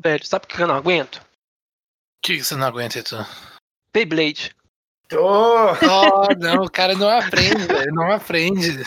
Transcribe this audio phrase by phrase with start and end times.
[0.00, 1.16] Velho, sabe o que eu não aguento?
[1.16, 1.20] O
[2.22, 3.16] que, que você não aguenta, Etu?
[3.92, 4.54] Beyblade.
[5.12, 7.92] Oh, Oh, não, o cara não aprende, velho.
[7.94, 8.84] Não aprende.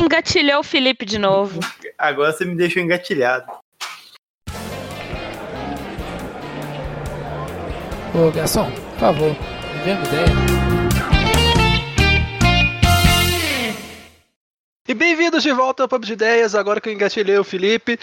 [0.00, 1.60] Engatilhou o Felipe de novo.
[1.98, 3.50] agora você me deixou engatilhado.
[8.14, 10.26] Ô, garçom, por favor, me dê uma ideia.
[14.86, 17.98] E bem-vindos de volta ao Pub de Ideias, agora que eu engatilhei o Felipe,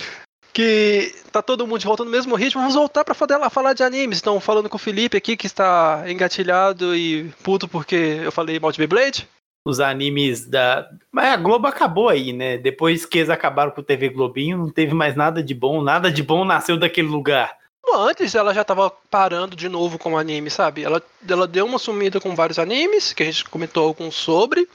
[0.53, 2.61] que tá todo mundo de volta no mesmo ritmo.
[2.61, 4.17] Vamos voltar pra falar, falar de animes.
[4.17, 8.71] Estão falando com o Felipe aqui, que está engatilhado e puto porque eu falei mal
[8.71, 9.27] de Beyblade.
[9.65, 10.89] Os animes da.
[11.11, 12.57] Mas a Globo acabou aí, né?
[12.57, 15.81] Depois que eles acabaram com o TV Globinho, não teve mais nada de bom.
[15.83, 17.55] Nada de bom nasceu daquele lugar.
[17.93, 20.83] Antes ela já tava parando de novo com o anime, sabe?
[20.83, 24.67] Ela, ela deu uma sumida com vários animes, que a gente comentou alguns sobre.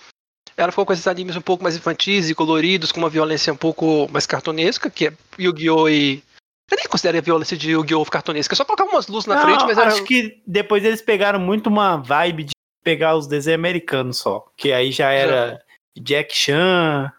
[0.57, 3.57] Ela ficou com esses animes um pouco mais infantis e coloridos, com uma violência um
[3.57, 5.89] pouco mais cartunesca, que é Yu-Gi-Oh!
[5.89, 6.23] e.
[6.71, 8.05] Eu nem considero a violência de Yu-Gi-Oh!
[8.07, 10.07] cartunesca, só colocar umas luzes na Não, frente, mas acho era.
[10.07, 12.51] que depois eles pegaram muito uma vibe de
[12.83, 14.47] pegar os desenhos americanos só.
[14.57, 15.61] Que aí já era
[15.99, 17.13] Jack Chan,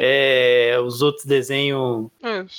[0.00, 2.08] é, os outros desenhos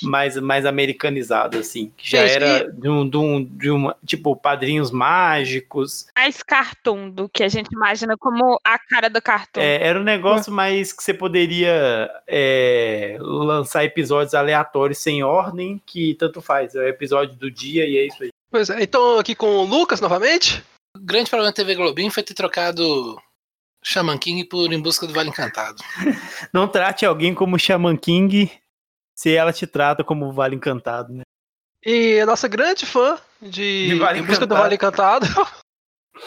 [0.02, 1.90] mais, mais americanizados, assim.
[1.96, 6.06] Que já Isso, era de um, de um, de uma, tipo, padrinhos mágicos.
[6.14, 9.60] Mais cartoon do que a gente imagina como a cara do cartoon.
[9.62, 16.14] É, era um negócio mais que você poderia é, lançar episódios aleatórios sem ordem, que
[16.16, 16.74] tanto faz.
[16.74, 18.28] É o episódio do dia e é isso aí.
[18.50, 20.62] Pois é, então aqui com o Lucas novamente.
[20.94, 23.16] O grande problema da TV Globinho foi ter trocado
[23.82, 25.82] Shaman King por Em Busca do Vale Encantado.
[26.52, 28.50] Não trate alguém como Shaman King
[29.14, 31.22] se ela te trata como Vale Encantado, né?
[31.84, 34.54] E a nossa grande fã de, De Vale Em Busca do.
[34.54, 35.26] Vale Encantado,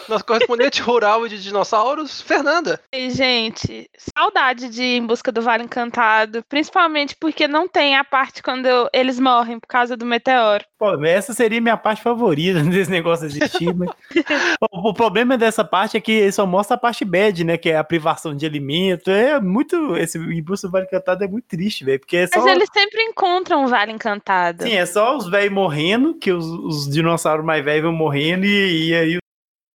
[0.08, 2.80] nossa correspondente rural de dinossauros, Fernanda.
[2.92, 6.42] E, gente, saudade de Ir em Busca do Vale Encantado.
[6.48, 10.64] Principalmente porque não tem a parte quando eu- eles morrem por causa do meteoro.
[10.78, 13.90] Pô, essa seria minha parte favorita desse negócio existir, mas...
[14.70, 17.56] o, o problema dessa parte é que só mostra a parte bad, né?
[17.56, 19.10] Que é a privação de alimento.
[19.10, 19.96] É muito.
[19.96, 22.00] Esse Impulso do Vale Encantado é muito triste, velho.
[22.00, 22.40] Porque é só.
[22.40, 24.64] Mas eles sempre encontram o Vale Encantado.
[24.64, 28.88] Sim, é só os velhos morrendo, que os, os dinossauros mais velhos vão morrendo, e,
[28.88, 29.18] e aí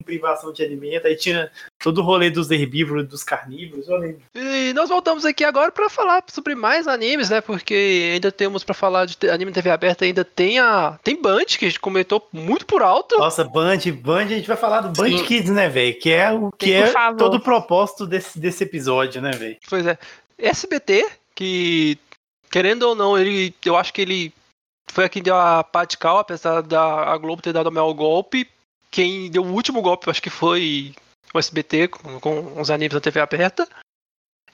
[0.03, 1.07] privação de alimento.
[1.07, 3.87] Aí tinha todo o rolê dos herbívoros e dos carnívoros.
[3.87, 4.21] Eu lembro.
[4.35, 7.41] E nós voltamos aqui agora para falar sobre mais animes, né?
[7.41, 11.65] Porque ainda temos para falar de anime TV aberta, ainda tem a tem Band que
[11.65, 13.17] a gente comentou muito por alto.
[13.17, 15.25] Nossa, Band, Band, a gente vai falar do Band Sim.
[15.25, 15.97] Kids, né, velho?
[15.99, 19.57] Que é o que é todo o propósito desse, desse episódio, né, velho?
[19.69, 19.97] Pois é.
[20.37, 21.05] SBT
[21.35, 21.97] que
[22.49, 24.33] querendo ou não, ele eu acho que ele
[24.91, 27.71] foi a quem deu a pá de cal, apesar da a Globo ter dado o
[27.71, 28.47] maior golpe.
[28.91, 30.93] Quem deu o último golpe, acho que foi
[31.33, 33.67] o SBT com, com os animes da TV aberta.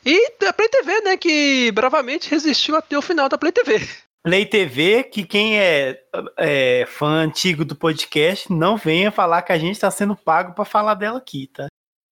[0.06, 3.88] E a Play TV, né, que bravamente resistiu até o final da Play TV.
[4.24, 6.00] Play TV, que quem é,
[6.38, 10.66] é fã antigo do podcast, não venha falar que a gente tá sendo pago pra
[10.66, 11.68] falar dela aqui, tá?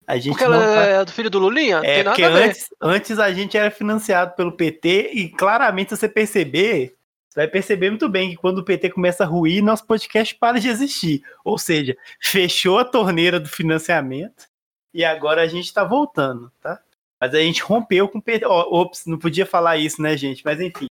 [0.06, 0.84] A gente Porque ela tá...
[0.84, 1.80] é do filho do Lulinha?
[1.84, 2.48] É, tem porque nada a ver.
[2.48, 6.96] antes, antes a gente era financiado pelo PT e claramente se você perceber,
[7.32, 10.60] você vai perceber muito bem que quando o PT começa a ruir, nosso podcast para
[10.60, 11.24] de existir.
[11.42, 14.44] Ou seja, fechou a torneira do financiamento
[14.92, 16.78] e agora a gente tá voltando, tá?
[17.18, 18.44] Mas a gente rompeu com o PT.
[18.44, 20.44] Ó, ops, não podia falar isso, né, gente?
[20.44, 20.84] Mas enfim.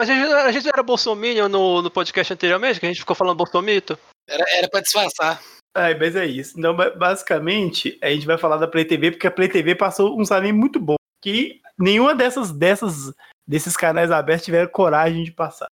[0.00, 3.36] A gente, a gente era bolsominion no, no podcast anteriormente, que a gente ficou falando
[3.36, 3.98] bolsomito.
[4.28, 5.42] Era, era pra disfarçar.
[5.76, 6.56] Ai, mas é isso.
[6.56, 10.16] Então, ba- basicamente, a gente vai falar da Play TV, porque a Play TV passou
[10.16, 10.98] uns animes muito bons.
[11.20, 13.12] Que nenhuma dessas, dessas,
[13.44, 15.66] desses canais abertos tiveram coragem de passar.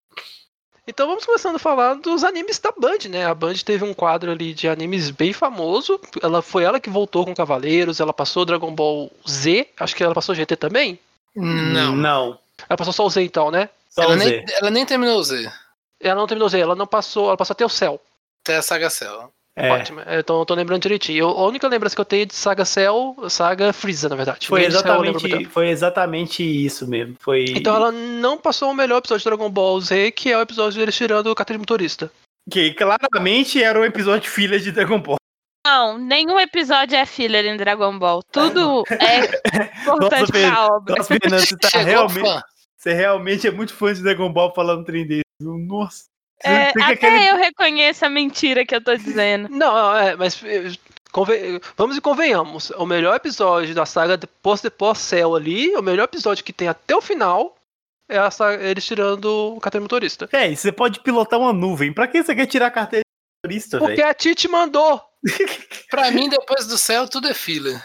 [0.88, 3.26] Então vamos começando a falar dos animes da Band, né?
[3.26, 6.00] A Band teve um quadro ali de animes bem famoso.
[6.22, 10.14] Ela foi ela que voltou com Cavaleiros, ela passou Dragon Ball Z, acho que ela
[10.14, 11.00] passou GT também.
[11.36, 11.96] Não.
[11.96, 12.40] Não.
[12.70, 13.70] Ela passou só o Z então, né?
[13.90, 14.46] Só Ela o nem, Z.
[14.60, 15.52] ela nem terminou o Z.
[16.00, 18.00] Ela não terminou Z, ela não passou, ela passou até o Cell.
[18.44, 19.32] Até a Saga Cell.
[19.58, 20.02] É, Ótimo.
[20.02, 21.20] Então eu tô lembrando direitinho.
[21.20, 24.48] Eu- a única lembrança que eu tenho é de Saga Cell, Saga Freeza, na verdade.
[24.48, 27.16] foi, exatamente, foi exatamente isso mesmo.
[27.20, 27.46] Foi...
[27.50, 30.78] Então ela não passou o melhor episódio de Dragon Ball Z, que é o episódio
[30.78, 32.12] deles tirando o carteira de motorista.
[32.52, 35.16] Que claramente era um episódio filha de Dragon Ball.
[35.66, 38.22] Não, nenhum episódio é filler em Dragon Ball.
[38.32, 39.20] Tudo é
[39.82, 40.96] importante Nossa, pra obra.
[40.96, 42.44] Nossa, você, tá realmente,
[42.78, 45.24] você realmente é muito fã de Dragon Ball falando trem desse.
[45.42, 46.04] Nossa.
[46.44, 49.48] É, até aquele- eu reconheço a mentira que eu tô dizendo.
[49.50, 50.72] Não, é, mas eh,
[51.12, 52.70] conven- vamos e convenhamos.
[52.72, 56.96] O melhor episódio da saga depois depois Cell ali, o melhor episódio que tem até
[56.96, 57.56] o final
[58.10, 60.30] é a saga- eles tirando o carteira de motorista.
[60.32, 61.92] É, você pode pilotar uma nuvem.
[61.94, 64.08] Pra que você quer tirar a carteira de motorista, Porque velho?
[64.10, 65.02] a Titi mandou.
[65.90, 67.82] Pra mim, depois do céu, tudo é filler.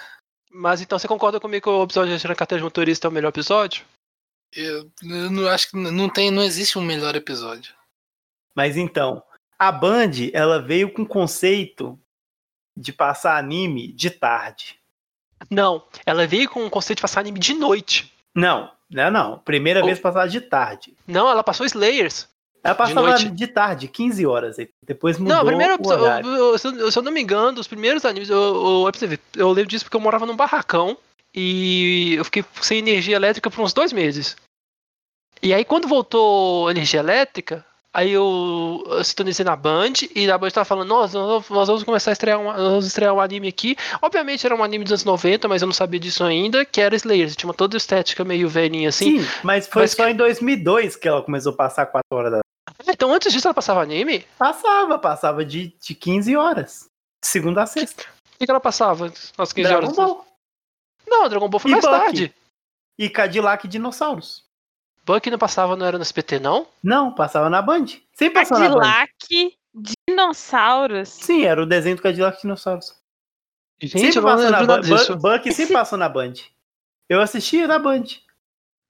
[0.53, 3.09] Mas então você concorda comigo que o episódio de tirar a carteira de motorista é
[3.11, 3.85] o melhor episódio?
[4.53, 7.73] Eu, eu não acho que não tem, não existe um melhor episódio.
[8.55, 9.23] Mas então,
[9.59, 11.99] A Band, ela veio com o conceito
[12.77, 14.79] de passar anime de tarde.
[15.51, 18.13] Não, ela veio com o conceito de passar anime de noite.
[18.35, 19.39] Não, não, não.
[19.39, 20.95] Primeira vez passava de tarde.
[21.07, 22.29] Não, ela passou Slayers.
[22.63, 23.31] Ela passava noite.
[23.31, 24.57] de, tarde, 15 horas.
[24.85, 26.29] Depois mudou não, primeiro, o horário.
[26.29, 29.51] eu- eu- se eu eu não me engano, os primeiros animes, eu, eu, ver, eu
[29.51, 30.97] lembro disso porque eu morava num barracão
[31.35, 34.37] e eu fiquei sem energia elétrica por uns dois meses.
[35.43, 40.51] E aí quando voltou energia elétrica, aí eu, eu sintonizei na Band e a Band
[40.51, 43.49] tava falando, nós, nós nós vamos começar a estrear um, nós vamos estrear um anime
[43.49, 43.77] aqui.
[44.03, 46.95] Obviamente era um anime dos anos 90, mas eu não sabia disso ainda, que era
[46.97, 47.37] Slayers.
[47.37, 49.21] Tinha uma toda estética meio velhinha assim.
[49.21, 52.41] Sim, mas foi mas só em 2002 que ela começou a passar 4 horas da
[52.89, 54.25] Então antes disso ela passava anime?
[54.39, 56.87] Passava, passava de, de 15 horas.
[57.23, 58.03] De segunda a sexta.
[58.35, 59.97] O que, que ela passava às 15 Dragon horas?
[59.97, 60.27] Ball.
[61.07, 61.99] Não, Dragon Ball foi E mais Bucky?
[61.99, 62.35] tarde.
[62.99, 64.45] E Cadillac e Dinossauros.
[65.13, 66.67] Bucky não passava, não era no SPT, não?
[66.83, 67.87] Não, passava na Band.
[68.13, 68.81] Sempre passou na Band.
[68.81, 69.57] Cadillac,
[70.09, 71.09] dinossauros.
[71.09, 72.95] Sim, era o desenho do Cadillac e Dinossauros.
[73.83, 74.81] Gente, sempre eu não passou na Band.
[74.81, 75.17] disso.
[75.17, 76.35] Bu- Bucky sempre passou na Band.
[77.09, 78.05] Eu assistia na Band.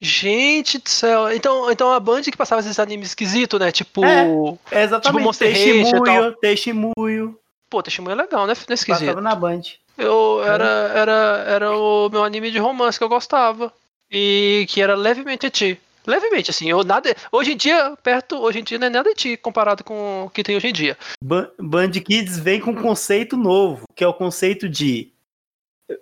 [0.01, 1.31] Gente do céu.
[1.33, 3.71] Então, então a Band que passava esses animes esquisitos, né?
[3.71, 4.05] Tipo.
[4.05, 4.25] É.
[4.71, 5.03] É exatamente.
[5.17, 7.39] Tipo Monster Testemunho, testemunho.
[7.69, 8.55] Pô, Testemunho é legal, né?
[8.55, 9.01] Não é esquisito.
[9.07, 9.63] Passava na Band.
[9.99, 13.73] Eu era, era, era o meu anime de romance que eu gostava.
[14.11, 15.79] E que era levemente eti.
[16.07, 17.15] Levemente, assim, eu nada.
[17.31, 20.43] Hoje em dia, perto, hoje em dia não é nada eti comparado com o que
[20.43, 20.97] tem hoje em dia.
[21.23, 25.13] Ba- Band Kids vem com um conceito novo, que é o conceito de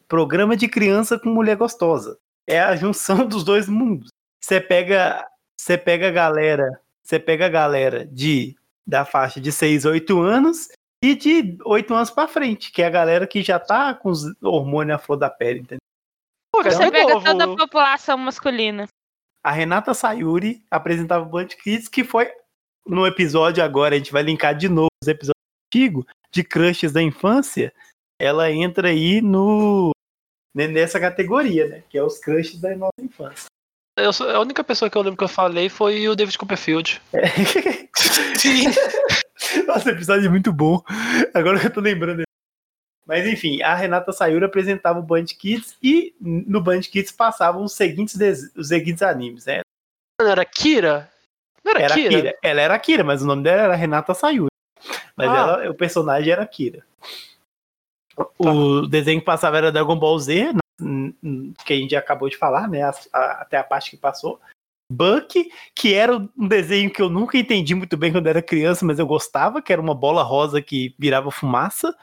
[0.06, 2.18] programa de criança com mulher gostosa.
[2.46, 4.08] É a junção dos dois mundos.
[4.42, 5.26] Você pega,
[5.58, 8.56] você pega a galera, você pega a galera de
[8.86, 10.68] da faixa de 6 a 8 anos
[11.04, 14.22] e de 8 anos pra frente, que é a galera que já tá com os
[14.42, 15.78] hormônios à flor da pele, entendeu?
[16.50, 17.24] Pô, cara, Você é pega novo.
[17.26, 18.86] toda a população masculina.
[19.48, 22.30] A Renata Sayuri apresentava o Band Kids, que foi
[22.86, 27.00] no episódio agora, a gente vai linkar de novo os episódios antigos de crushes da
[27.00, 27.72] infância.
[28.20, 29.92] Ela entra aí no
[30.54, 31.82] né, nessa categoria, né?
[31.88, 33.46] Que é os crushes da nossa infância.
[33.96, 37.00] Eu a única pessoa que eu lembro que eu falei foi o David Copperfield.
[38.36, 38.66] Sim.
[39.66, 40.82] Nossa, episódio é muito bom.
[41.32, 42.22] Agora que eu tô lembrando.
[43.08, 47.72] Mas enfim, a Renata Sayuri apresentava o Band Kids e no Band Kids passavam os
[47.72, 48.14] seguintes,
[48.54, 49.60] os seguintes animes, né?
[50.20, 51.10] Não era Kira?
[51.64, 52.10] Não era, Era Kira?
[52.10, 52.38] Kira.
[52.42, 54.50] Ela era Kira, mas o nome dela era Renata Sayuri.
[55.16, 55.36] Mas Ah.
[55.36, 56.84] ela, o personagem era Kira.
[58.38, 60.52] O desenho que passava era Dragon Ball Z,
[61.64, 62.82] que a gente acabou de falar, né?
[62.82, 64.40] as- a- até a parte que passou.
[64.90, 68.98] Buck, que era um desenho que eu nunca entendi muito bem quando era criança, mas
[68.98, 71.94] eu gostava, que era uma bola rosa que virava fumaça.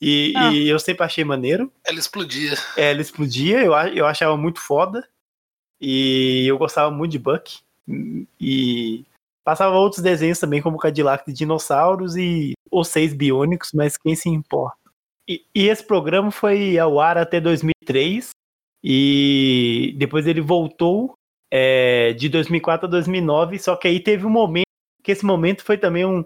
[0.00, 0.50] E, Ah.
[0.52, 1.70] e eu sempre achei maneiro.
[1.84, 2.54] Ela explodia.
[2.76, 5.06] É, ela explodia, eu, eu achava muito foda.
[5.80, 7.58] E eu gostava muito de Buck.
[8.40, 9.04] E
[9.44, 14.28] passava outros desenhos também, como Cadillac de Dinossauros e Os Seis Biônicos, mas quem se
[14.28, 14.76] importa?
[15.28, 18.30] E, e esse programa foi ao ar até 2003.
[18.82, 21.12] E depois ele voltou
[21.52, 23.58] é, de 2004 a 2009.
[23.58, 24.64] Só que aí teve um momento,
[25.02, 26.24] que esse momento foi também um.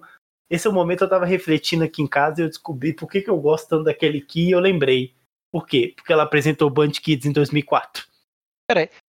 [0.50, 3.10] Esse é o momento que eu tava refletindo aqui em casa e eu descobri por
[3.10, 5.14] que, que eu gosto tanto daquele Ki e eu lembrei.
[5.50, 5.92] Por quê?
[5.96, 8.04] Porque ela apresentou o Band Kids em 2004.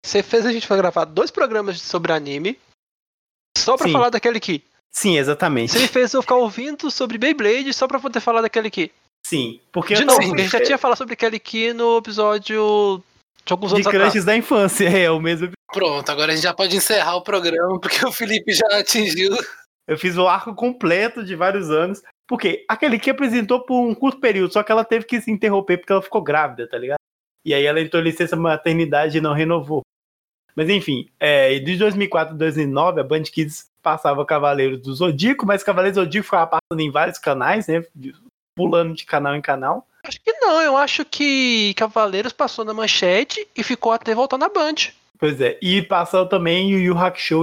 [0.04, 2.58] Você fez a gente pra gravar dois programas sobre anime
[3.56, 3.92] só pra Sim.
[3.92, 4.64] falar daquele aqui.
[4.90, 5.72] Sim, exatamente.
[5.72, 8.90] Você me fez eu ficar ouvindo sobre Beyblade só pra poder falar daquele aqui.
[9.24, 13.02] Sim, porque De novo, a gente já tinha falado sobre aquele aqui no episódio
[13.44, 14.04] de alguns de anos atrás.
[14.04, 15.52] crushes da infância, é o mesmo.
[15.72, 19.34] Pronto, agora a gente já pode encerrar o programa, porque o Felipe já atingiu.
[19.86, 22.02] Eu fiz o arco completo de vários anos.
[22.26, 25.78] Porque aquele que apresentou por um curto período, só que ela teve que se interromper
[25.78, 26.98] porque ela ficou grávida, tá ligado?
[27.44, 29.82] E aí ela entrou em licença maternidade e não renovou.
[30.54, 35.62] Mas enfim, é, de 2004 a 2009, a Band Kids passava Cavaleiros do Zodíaco, mas
[35.62, 37.84] Cavaleiros do Zodíaco ficava passando em vários canais, né?
[38.54, 39.86] Pulando de canal em canal.
[40.04, 44.48] Acho que não, eu acho que Cavaleiros passou na manchete e ficou até voltar na
[44.48, 44.74] Band.
[45.18, 45.58] Pois é.
[45.62, 47.42] E passou também Yu Yu Hakusho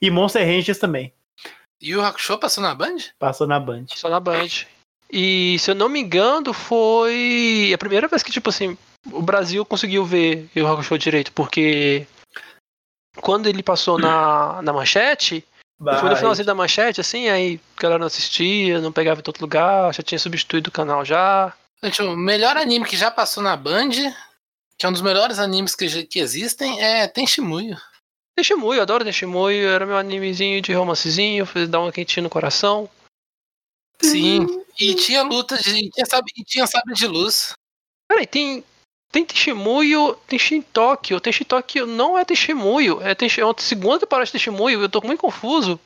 [0.00, 1.12] e Monster Rangers também.
[1.80, 2.96] E o Hakusho passou na Band?
[3.18, 3.84] Passou na Band.
[3.94, 4.48] Só na Band.
[5.10, 8.76] E se eu não me engano, foi a primeira vez que, tipo assim,
[9.12, 12.06] o Brasil conseguiu ver o Hakusho direito, porque
[13.20, 15.44] quando ele passou na, na manchete,
[16.00, 19.40] foi no finalzinho da manchete, assim, aí a galera não assistia, não pegava em todo
[19.40, 21.52] lugar, já tinha substituído o canal já.
[21.84, 23.90] Gente, o melhor anime que já passou na Band,
[24.78, 27.76] que é um dos melhores animes que, já- que existem, é Tenshimuyo.
[28.36, 32.88] Tenshimuyo, eu adoro Tenshimuyo, era meu animezinho de romancezinho, fez dar uma quentinha no coração.
[34.02, 34.46] Sim.
[34.78, 35.86] E tinha luta de.
[35.86, 37.54] E tinha, sabe, e tinha sabre de luz.
[38.08, 38.62] Peraí, tem.
[39.10, 41.20] Tem Tenshimuyo, tem Shintóquio.
[41.20, 45.00] Tem Shintóquio não é Tenshimuyo, é, Tenshi, é uma segunda temporada de Tenshimuyo, eu tô
[45.00, 45.80] muito confuso.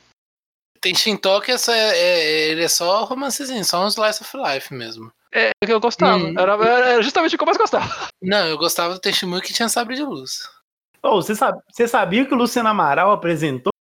[0.81, 4.73] Tem Shintok, é só, é, é- ele é só romancezinho, só um slice of life
[4.75, 5.13] mesmo.
[5.33, 6.25] É o que eu gostava.
[6.25, 6.35] Hum.
[6.37, 8.09] Era, era justamente o que eu mais gostava.
[8.21, 10.49] Não, eu gostava do Tenshinmui que tinha sabre de luz.
[11.03, 13.73] Ô, você, sabe, você sabia que o Luciano Amaral apresentou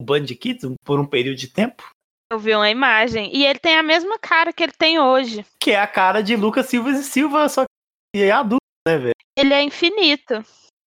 [0.00, 1.84] o Band Kids por um período de tempo?
[2.32, 3.30] Eu vi uma imagem.
[3.34, 5.44] E ele tem a mesma cara que ele tem hoje.
[5.60, 7.64] Que é a cara de Lucas Silva e Silva, só
[8.14, 9.14] que é adulto, né, velho?
[9.38, 10.44] Ele é infinito.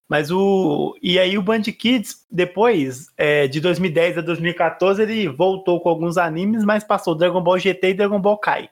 [0.09, 0.95] Mas o.
[1.01, 6.17] E aí o Band Kids, depois, é, de 2010 a 2014, ele voltou com alguns
[6.17, 8.69] animes, mas passou Dragon Ball GT e Dragon Ball Kai.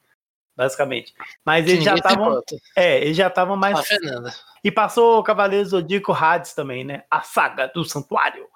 [0.56, 1.14] Basicamente.
[1.44, 2.42] Mas eles já estavam.
[2.76, 3.80] É, eles já estavam mais.
[3.88, 4.34] Fernanda.
[4.64, 7.04] E passou Cavaleiro Zodíaco Hades também, né?
[7.10, 8.48] A saga do santuário.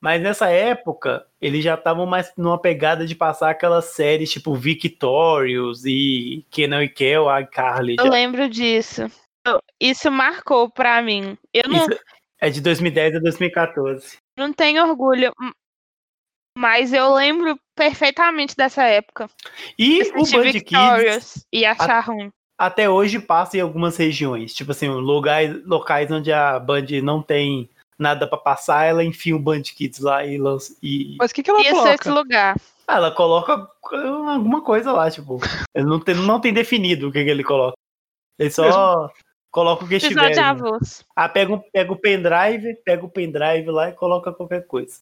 [0.00, 5.84] Mas nessa época, eles já estavam mais numa pegada de passar aquelas séries tipo Victorious
[5.84, 7.96] e Kenan e Kel, a Carly.
[7.98, 9.02] Eu lembro disso.
[9.78, 11.36] Isso marcou pra mim.
[11.52, 12.00] Eu não, Isso
[12.40, 14.18] é de 2010 a 2014.
[14.36, 15.32] não tenho orgulho,
[16.60, 19.30] mas eu lembro perfeitamente dessa época.
[19.78, 22.30] E o Band Kids e achar ruim.
[22.58, 24.52] até hoje passa em algumas regiões.
[24.52, 29.38] Tipo assim, lugares, locais onde a Band não tem nada pra passar, ela enfia o
[29.38, 30.76] Band Kids lá e lança.
[30.82, 31.16] E...
[31.18, 32.10] Mas o que, que ela Ia ser esse coloca?
[32.10, 32.56] lugar.
[32.86, 35.40] Ah, ela coloca alguma coisa lá, tipo.
[35.74, 37.76] Ele não tem, não tem definido o que, que ele coloca.
[38.38, 39.10] Ele só
[39.50, 40.36] coloca o que estiver.
[40.36, 40.78] Né?
[41.16, 45.00] Ah, pega, um- pega o pendrive, pega o pendrive lá e coloca qualquer coisa.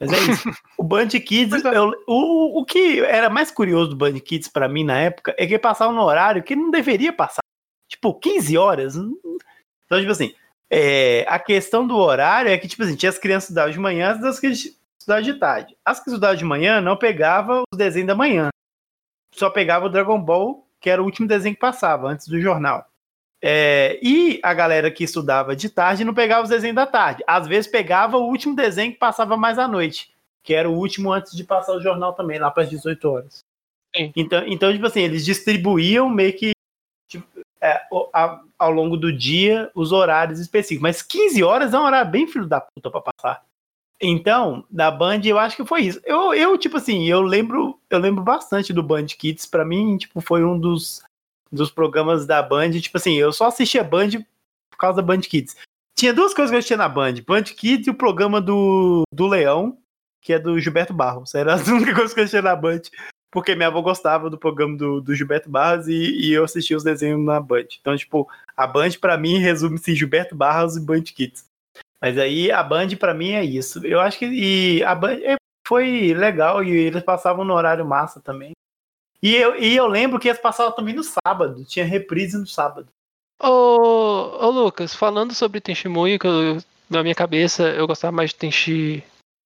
[0.00, 0.48] Mas é isso.
[0.76, 1.76] o Band Kids, é.
[1.76, 5.46] eu- o, o que era mais curioso do Band Kids pra mim na época é
[5.46, 7.42] que passava no horário que não deveria passar.
[7.88, 8.96] Tipo, 15 horas.
[8.96, 10.34] Então, tipo assim,
[10.70, 13.78] é, a questão do horário é que, tipo assim, tinha as crianças que estudavam de
[13.78, 15.76] manhã e as que estudavam de tarde.
[15.84, 18.48] As que estudavam de manhã não pegavam os desenhos da manhã.
[19.34, 22.86] Só pegava o Dragon Ball, que era o último desenho que passava, antes do jornal.
[23.44, 27.24] É, e a galera que estudava de tarde não pegava os desenhos da tarde.
[27.26, 30.12] Às vezes pegava o último desenho que passava mais à noite,
[30.44, 33.44] que era o último antes de passar o jornal também, lá para as 18 horas.
[33.94, 34.12] Sim.
[34.14, 36.52] Então, então, tipo assim, eles distribuíam meio que
[37.08, 37.26] tipo,
[37.60, 37.80] é,
[38.58, 40.82] ao longo do dia os horários específicos.
[40.82, 43.44] Mas 15 horas é um horário bem filho da puta pra passar.
[44.00, 46.00] Então, da Band, eu acho que foi isso.
[46.04, 49.46] Eu, eu tipo assim, eu lembro, eu lembro bastante do Band Kids.
[49.46, 51.02] Pra mim, tipo, foi um dos,
[51.52, 52.70] dos programas da Band.
[52.72, 54.10] Tipo assim, eu só assistia Band
[54.70, 55.56] por causa da Band Kids.
[55.96, 59.26] Tinha duas coisas que eu assistia na Band: Band Kids e o programa do, do
[59.26, 59.78] Leão,
[60.20, 61.34] que é do Gilberto Barros.
[61.34, 62.82] Era as únicas coisas que eu assistia na Band.
[63.30, 66.84] Porque minha avó gostava do programa do, do Gilberto Barros e, e eu assistia os
[66.84, 67.64] desenhos na Band.
[67.80, 71.46] Então, tipo, a Band pra mim resume-se Gilberto Barros e Band Kids.
[72.00, 73.86] Mas aí a Band pra mim é isso.
[73.86, 78.20] Eu acho que e a Band é, foi legal e eles passavam no horário massa
[78.20, 78.52] também.
[79.22, 81.64] E eu, e eu lembro que eles passavam também no sábado.
[81.64, 82.88] Tinha reprise no sábado.
[83.40, 83.46] Ô,
[84.46, 86.58] ô Lucas, falando sobre Tenshimuyo, que eu-
[86.90, 89.04] na minha cabeça eu gostava mais de Tenshi,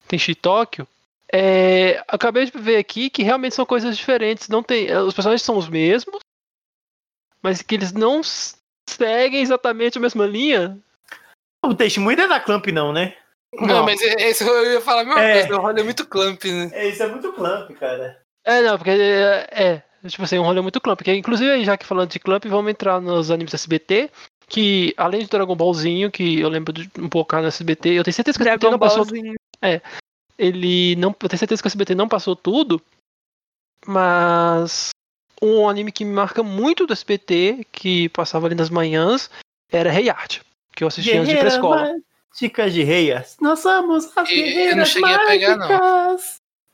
[0.08, 0.86] Tenshi Tóquio,
[1.32, 4.48] é, acabei de ver aqui que realmente são coisas diferentes.
[4.48, 6.18] Não tem, os personagens são os mesmos,
[7.42, 8.22] mas que eles não
[8.88, 10.78] seguem exatamente a mesma linha.
[11.64, 13.16] O Testemunho não é da Clamp, não, né?
[13.54, 15.40] Não, mas é- esse eu ia falar a mesma É.
[15.46, 16.70] coisa, o rolê é muito clamp, né?
[16.72, 18.20] É, isso é muito Clamp, cara.
[18.46, 21.02] É, não, porque é, é, tipo assim, um rolê muito clamp.
[21.02, 24.08] Que, inclusive, aí, já que falando de clamp, vamos entrar nos animes da SBT,
[24.48, 28.14] que além de Dragon Ballzinho, que eu lembro de um pouco no SBT, eu tenho
[28.14, 29.34] certeza que o SBT Dragon não passou Ballzinho.
[30.38, 31.08] ele não.
[31.20, 32.80] Eu tenho certeza que o SBT não passou tudo,
[33.84, 34.90] mas
[35.42, 39.28] um anime que me marca muito do SBT, que passava ali nas manhãs,
[39.70, 40.40] era Rei Art,
[40.74, 41.94] que eu assistia antes de ir pra escola.
[42.32, 43.36] Mágicas de reias.
[43.40, 46.16] Nós somos as E- eu não guerreiras a pegar, não.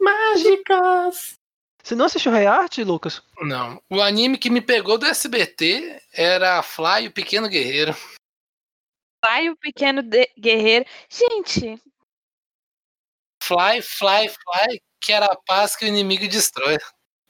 [0.00, 1.34] mágicas.
[1.82, 3.22] Você não assistiu Rei Art, Lucas?
[3.40, 3.82] Não.
[3.90, 7.94] O anime que me pegou do SBT era Fly, o Pequeno Guerreiro.
[9.24, 10.84] Vai o pequeno de- guerreiro.
[11.08, 11.80] Gente,
[13.42, 16.78] Fly, Fly, Fly, que era a paz que o inimigo destrói.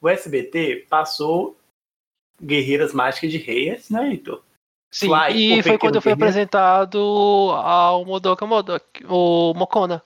[0.01, 1.57] O SBT passou
[2.41, 4.43] Guerreiras Mágicas de Reias, né, Heitor?
[4.91, 6.99] Sim, Fly, e foi quando foi apresentado
[7.55, 10.03] ao Modoka Modoka, o Mokona.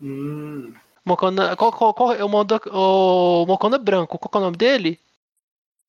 [0.00, 0.74] Hum.
[1.04, 4.18] Mokona, qual, qual, qual é o, o Mokona branco?
[4.18, 5.00] Qual que é o nome dele?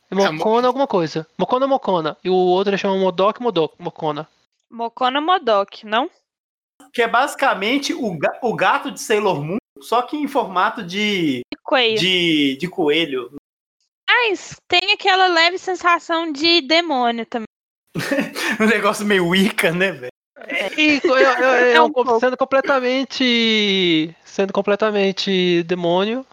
[0.09, 1.27] É É, Mo- Mokona alguma coisa.
[1.37, 2.17] Mokona Mokona.
[2.23, 4.27] E o outro ele chama Modok Modok, Mokona.
[4.69, 6.09] Mokona Modok, não?
[6.93, 11.41] Que é basicamente o, ga- o gato de Sailor Moon, só que em formato de,
[11.63, 11.99] Coelho.
[11.99, 13.35] de, de coelho.
[14.09, 17.45] Mas tem aquela leve sensação de demônio também.
[18.59, 20.11] Um negócio meio Wicca, né, velho?
[20.77, 22.19] E é, é- é É um um co- pouco.
[22.19, 24.15] sendo completamente.
[24.25, 26.25] Sendo completamente demônio,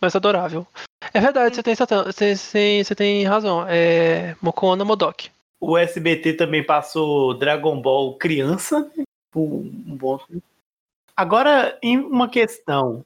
[0.00, 0.66] mas adorável.
[1.12, 3.66] É verdade, você tem, você, você, você tem razão.
[3.68, 5.30] É Mokona Modok.
[5.60, 8.80] O SBT também passou Dragon Ball criança.
[8.96, 9.04] né?
[9.34, 10.18] Um um bom.
[11.16, 13.04] Agora, em uma questão.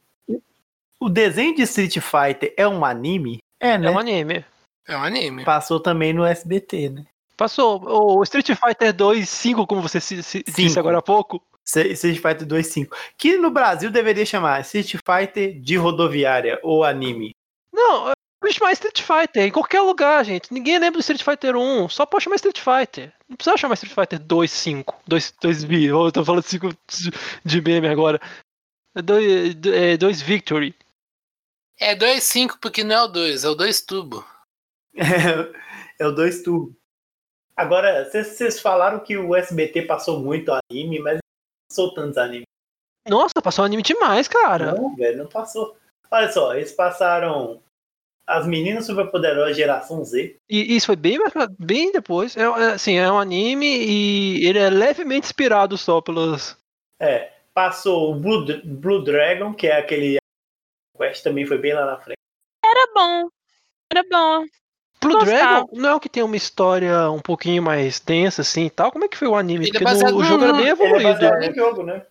[1.01, 3.39] O desenho de Street Fighter é um anime?
[3.61, 3.89] É, né?
[3.89, 4.45] É um anime.
[4.89, 5.45] É um anime.
[5.45, 7.07] Passou também no SBT, né?
[7.37, 7.83] Passou.
[8.19, 11.43] O Street Fighter 2, 5, como você se- se- disse agora há pouco.
[11.65, 12.97] Street Fighter 2.5.
[13.19, 17.35] Que no Brasil deveria chamar Street Fighter de rodoviária ou anime.
[17.73, 20.53] Não, pode chamar Street Fighter em qualquer lugar, gente.
[20.55, 21.89] Ninguém lembra do Street Fighter 1.
[21.89, 23.13] Só pode chamar Street Fighter.
[23.29, 24.95] Não precisa chamar Street Fighter 2, 5.
[25.07, 25.85] 2, 2 B.
[25.85, 26.69] Eu tô falando 5
[27.45, 28.21] de meme agora.
[29.99, 30.75] 2 Victory.
[31.79, 34.25] É 2.5 porque não é o 2, é o 2 tubo.
[35.99, 36.77] É, o 2 turbo.
[37.57, 41.21] Agora, vocês falaram que o SBT passou muito anime, mas não
[41.69, 42.45] passou tantos animes.
[43.09, 44.75] Nossa, passou anime demais, cara.
[44.75, 45.77] Não, velho, não passou.
[46.11, 47.63] Olha só, eles passaram
[48.27, 50.37] as meninas superpoderosas geração Z.
[50.51, 51.19] E isso foi bem,
[51.59, 52.37] bem depois.
[52.37, 56.59] É, é, assim, é um anime e ele é levemente inspirado só pelos.
[57.01, 60.19] É, passou o Blue, Blue Dragon, que é aquele
[60.97, 62.19] Quest também foi bem lá na frente.
[62.65, 63.29] Era bom.
[63.91, 64.45] Era bom.
[65.01, 65.25] Blue.
[65.25, 68.91] Dragon não é o que tem uma história um pouquinho mais densa, assim e tal?
[68.91, 69.67] Como é que foi o anime?
[69.67, 71.09] Ele é Porque baseado no- o jogo era bem Ele é evoluído.
[71.13, 72.03] baseado no jogo, né?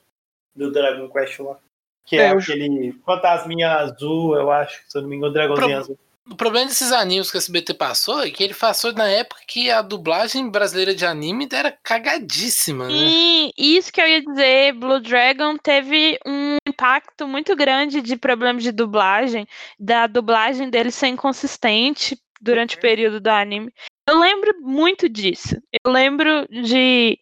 [0.55, 1.57] Do Dragon Quest lá.
[2.05, 5.67] Que é, É, aquele fantasminha azul, eu acho, se eu não me engano, o dragãozinho
[5.69, 5.99] Pro- azul.
[6.27, 9.69] O problema desses animes que o SBT passou é que ele passou na época que
[9.69, 12.93] a dublagem brasileira de anime era cagadíssima, né?
[12.95, 18.63] E isso que eu ia dizer, Blue Dragon teve um impacto muito grande de problemas
[18.63, 19.47] de dublagem,
[19.79, 23.73] da dublagem dele ser inconsistente durante o período do anime.
[24.07, 25.55] Eu lembro muito disso.
[25.85, 27.19] Eu lembro de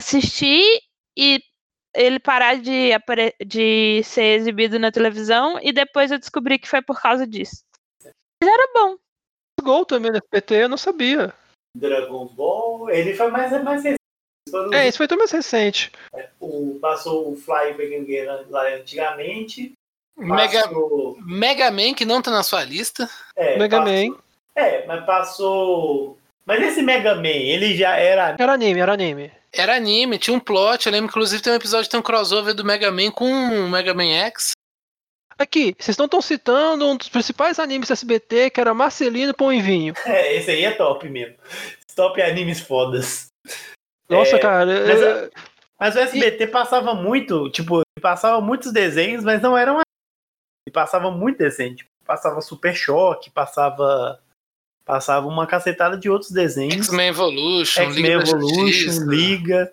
[0.00, 0.80] assistir
[1.16, 1.40] e
[1.94, 2.90] ele parar de,
[3.44, 7.62] de ser exibido na televisão e depois eu descobri que foi por causa disso.
[8.02, 8.96] Mas era bom.
[9.62, 11.34] Gol também no SPT, eu não sabia.
[11.76, 13.98] Dragon Ball, ele foi mais, mais recente.
[14.74, 15.92] É, esse foi tão mais recente.
[16.40, 18.04] o, passou o Fly Vegan
[18.48, 19.72] lá antigamente.
[20.16, 23.08] Mega, Passou, Mega Man, que não tá na sua lista.
[23.36, 24.18] é, Mega passou- Man.
[24.54, 26.18] É, mas passou.
[26.44, 28.36] Mas esse Mega Man, ele já era.
[28.38, 29.32] Era anime, era anime.
[29.52, 30.86] Era anime, tinha um plot.
[30.86, 33.68] Eu lembro, inclusive, tem um episódio que tem um crossover do Mega Man com o
[33.68, 34.52] Mega Man X.
[35.38, 39.52] Aqui, vocês não estão citando um dos principais animes do SBT, que era Marcelino Pão
[39.52, 39.94] e Vinho.
[40.06, 41.36] É, esse aí é top mesmo.
[41.96, 43.26] Top animes fodas.
[44.08, 44.86] Nossa, É, cara.
[44.86, 45.30] mas eu-
[45.78, 49.80] Mas o SBT passava muito, tipo, passava muitos desenhos, mas não eram
[50.66, 54.20] ele passava muito desenho, tipo, passava Super Choque, passava
[54.84, 56.86] passava uma cacetada de outros desenhos.
[56.86, 59.04] X-Men Evolution, X-Men Evolution.
[59.06, 59.72] Liga,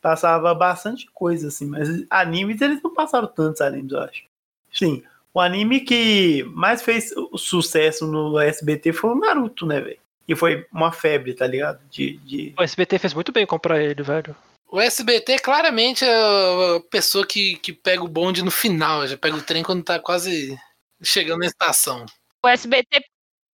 [0.00, 4.24] passava bastante coisa assim, mas animes eles não passaram tantos animes, eu acho.
[4.72, 9.98] Sim, o anime que mais fez sucesso no SBT foi o Naruto, né, velho?
[10.26, 11.80] E foi uma febre, tá ligado?
[11.90, 12.54] De, de...
[12.58, 14.36] O SBT fez muito bem comprar ele, velho.
[14.70, 19.36] O SBT claramente é a pessoa que, que pega o bonde no final, já pega
[19.36, 20.58] o trem quando tá quase
[21.02, 22.04] chegando na estação.
[22.44, 23.00] O SBT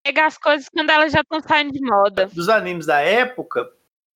[0.04, 2.26] pega as coisas quando elas já estão saindo de moda.
[2.26, 3.70] dos animes da época,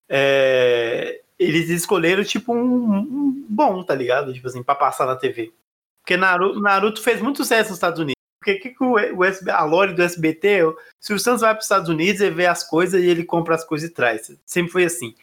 [0.08, 4.32] é, eles escolheram tipo um, um bom, tá ligado?
[4.32, 5.52] Tipo assim, pra passar na TV.
[6.02, 8.18] Porque Naruto, Naruto fez muito sucesso nos Estados Unidos.
[8.38, 11.64] Porque que, o, o SB a lore do SBT, o Silvio Santos vai para os
[11.64, 14.30] Estados Unidos e vê as coisas e ele compra as coisas e traz.
[14.46, 15.14] Sempre foi assim.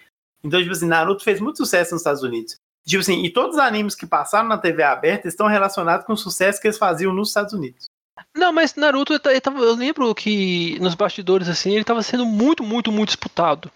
[0.44, 2.56] Então, tipo assim, Naruto fez muito sucesso nos Estados Unidos.
[2.86, 6.18] Tipo assim, e todos os animes que passaram na TV aberta estão relacionados com o
[6.18, 7.88] sucesso que eles faziam nos Estados Unidos.
[8.34, 12.02] Não, mas Naruto, ele tá- ele tava- eu lembro que nos bastidores, assim, ele tava
[12.02, 13.72] sendo muito, muito, muito disputado.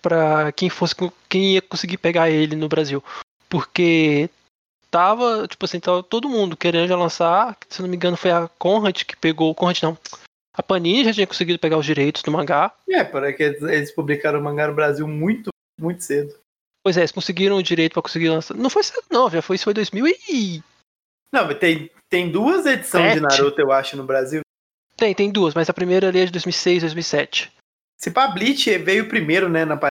[0.00, 0.94] Pra quem fosse,
[1.28, 3.02] quem ia conseguir pegar ele no Brasil.
[3.48, 4.28] Porque
[4.90, 7.56] tava, tipo assim, tava todo mundo querendo já lançar.
[7.68, 9.54] Se não me engano, foi a Conrad que pegou.
[9.54, 9.96] Conrad não.
[10.54, 12.72] A Panini já tinha conseguido pegar os direitos do mangá.
[12.88, 15.50] É, porque eles, eles publicaram o mangá no Brasil muito,
[15.80, 16.34] muito cedo.
[16.84, 18.54] Pois é, eles conseguiram o direito pra conseguir lançar.
[18.54, 20.62] Não foi cedo, não, já foi, isso foi 2000 e.
[21.32, 23.22] Não, mas tem, tem duas edições de Sete?
[23.22, 24.42] Naruto, eu acho, no Brasil.
[24.96, 27.50] Tem, tem duas, mas a primeira ali é de 2006, 2007.
[27.96, 29.90] Se pá, Bleach veio primeiro, né, na página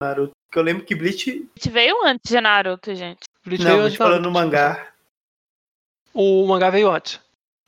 [0.00, 0.32] do Naruto.
[0.46, 1.24] Porque eu lembro que Bleach.
[1.56, 3.24] Gente veio antes de Naruto, gente.
[3.44, 4.92] Bleach Não, veio Bleach antes falando no mangá.
[6.12, 7.18] O mangá veio antes.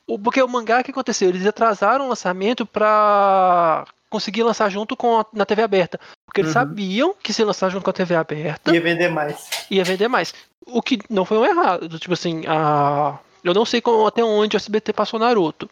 [0.06, 1.28] O, porque o mangá, o que aconteceu?
[1.28, 5.98] Eles atrasaram o lançamento pra conseguir lançar junto com a, na TV aberta.
[6.26, 6.60] Porque eles Uhum.
[6.60, 9.48] sabiam que se lançar junto com a TV aberta, Ia vender mais.
[9.70, 10.32] ia vender mais.
[10.66, 11.98] O que não foi um errado.
[11.98, 13.18] Tipo assim, a...
[13.44, 15.68] eu não sei como- até onde o SBT passou Naruto.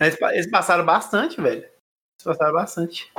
[0.00, 1.58] Eles, pa- eles passaram bastante, velho.
[1.62, 3.10] Eles passaram bastante.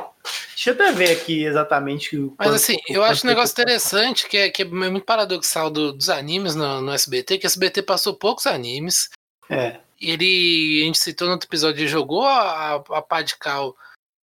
[0.50, 2.34] Deixa eu até ver aqui exatamente o.
[2.38, 5.94] Mas assim, o eu acho um negócio interessante que é, que é muito paradoxal do-
[5.94, 9.10] dos animes no, no SBT, que o SBT passou poucos animes.
[9.50, 9.78] É.
[10.02, 13.76] Ele, a gente citou no outro episódio, ele jogou a, a pá de cal,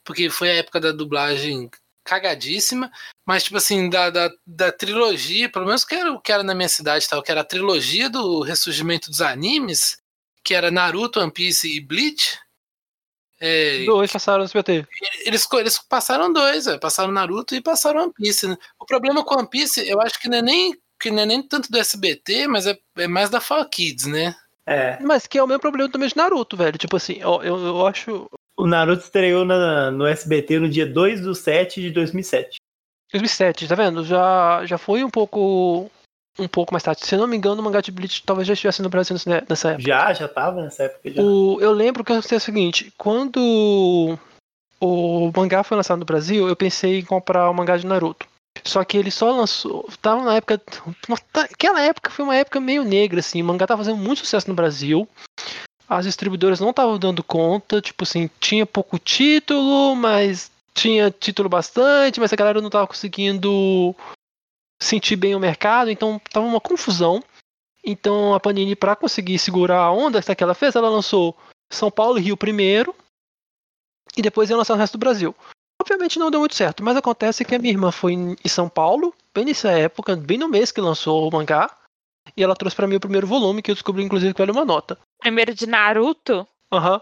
[0.06, 1.68] porque foi a época da dublagem
[2.04, 2.90] cagadíssima,
[3.26, 6.54] mas tipo assim, da, da, da trilogia, pelo menos que era o que era na
[6.54, 9.98] minha cidade, tal, que era a trilogia do ressurgimento dos animes,
[10.44, 12.38] que era Naruto, One Piece e Bleach.
[13.38, 14.86] É, Dois passaram no SBT.
[15.26, 18.46] eles, eles passaram dois, é, passaram Naruto e passaram One Piece.
[18.46, 18.56] né?
[18.80, 21.42] O problema com One Piece, eu acho que não é nem, que não é nem
[21.42, 24.34] tanto do SBT, mas é, é mais da Fall Kids, né?
[24.64, 24.98] É.
[25.00, 26.76] Mas que é o mesmo problema também de Naruto, velho.
[26.76, 28.28] Tipo assim, ó, eu, eu acho.
[28.58, 32.56] O Naruto estreou na- no SBT no dia 2 do 7 de 2007.
[33.12, 34.04] 2007, tá vendo?
[34.04, 35.90] Já, já foi um pouco.
[36.38, 37.00] Um pouco mais tarde.
[37.06, 39.70] Se não me engano, o mangá de Bleach talvez já estivesse no Brasil nessa- nessa
[39.70, 39.86] época.
[39.88, 41.22] Já, já tava nessa época já.
[41.22, 44.18] O, eu lembro que eu sei o seguinte, quando
[44.80, 48.26] o mangá foi lançado no Brasil, eu pensei em comprar o mangá de Naruto.
[48.64, 49.88] Só que ele só lançou.
[50.02, 50.60] Tava na época.
[51.34, 53.40] Aquela época foi uma época meio negra, assim.
[53.40, 55.08] O mangá tava fazendo muito sucesso no Brasil.
[55.88, 57.80] As distribuidoras não estavam dando conta.
[57.80, 63.94] Tipo assim, tinha pouco título, mas tinha título bastante, mas a galera não tava conseguindo
[64.80, 67.22] sentir bem o mercado, então tava uma confusão.
[67.84, 71.36] Então a Panini, para conseguir segurar a onda que ela fez, ela lançou
[71.72, 72.94] São Paulo e Rio primeiro,
[74.16, 75.34] e depois ia lançar o resto do Brasil.
[75.80, 79.14] Obviamente não deu muito certo, mas acontece que a minha irmã foi em São Paulo,
[79.32, 81.70] bem nessa época, bem no mês que lançou o mangá,
[82.36, 84.64] e ela trouxe para mim o primeiro volume, que eu descobri inclusive que vale uma
[84.64, 84.98] nota.
[85.20, 86.46] Primeiro de Naruto.
[86.72, 87.00] Aham.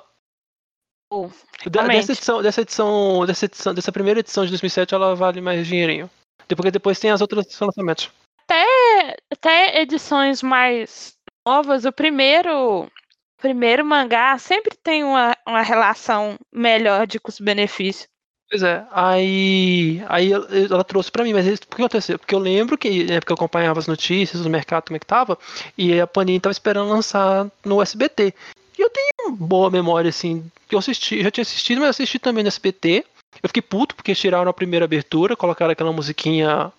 [1.70, 2.00] Da- realmente.
[2.06, 6.10] dessa edição, dessa edição, dessa edição, dessa primeira edição de 2007, ela vale mais dinheirinho.
[6.48, 8.10] Depois depois tem as outras lançamentos.
[8.44, 11.14] até, até edições mais
[11.46, 12.90] novas, o primeiro,
[13.38, 18.08] primeiro mangá sempre tem uma, uma relação melhor de custo-benefício.
[18.50, 22.18] Pois é, aí, aí ela, trouxe pra mim, mas isso, por que aconteceu?
[22.18, 25.06] Porque eu lembro que na época eu acompanhava as notícias do mercado, como é que
[25.06, 25.38] tava,
[25.76, 28.34] e a Panini tava esperando lançar no SBT.
[28.78, 32.44] E eu tenho boa memória, assim, que eu assisti, já tinha assistido, mas assisti também
[32.44, 33.04] no SBT.
[33.42, 36.72] Eu fiquei puto porque tiraram a primeira abertura, colocaram aquela musiquinha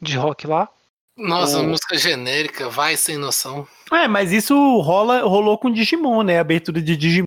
[0.00, 0.68] de rock lá.
[1.16, 1.64] Nossa, Oh.
[1.64, 3.66] música genérica, vai sem noção.
[3.92, 6.38] É, mas isso rola, rolou com Digimon, né?
[6.38, 7.24] A abertura de Digimon.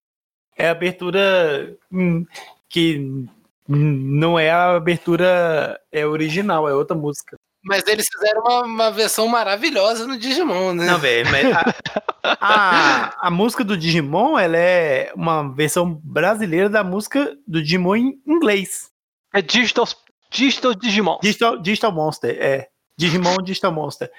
[0.58, 2.26] É a abertura hum,
[2.70, 3.26] que
[3.67, 7.38] não é a abertura é original, é outra música.
[7.63, 10.86] Mas eles fizeram uma, uma versão maravilhosa no Digimon, né?
[10.86, 11.76] Não, velho, mas a,
[13.21, 18.21] a, a música do Digimon, ela é uma versão brasileira da música do Digimon em
[18.26, 18.89] inglês.
[19.32, 19.88] É Digital,
[20.32, 21.19] Digital Digimon.
[21.21, 22.67] Digital, Digital Monster, é.
[22.97, 24.12] Digimon Digital Monster.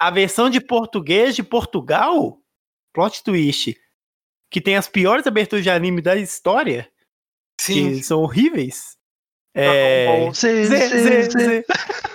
[0.00, 2.38] A versão de português de Portugal,
[2.92, 3.76] plot twist,
[4.50, 6.88] que tem as piores aberturas de anime da história,
[7.60, 7.96] Sim.
[7.96, 8.96] que são horríveis.
[9.54, 11.22] É, Bom, Zê, zê.
[11.30, 11.64] zê.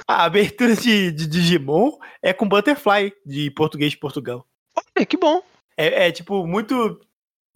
[0.05, 4.45] A abertura de, de Digimon é com Butterfly, de português de Portugal.
[4.75, 5.41] Olha, que bom.
[5.77, 6.99] É, é, tipo, muito,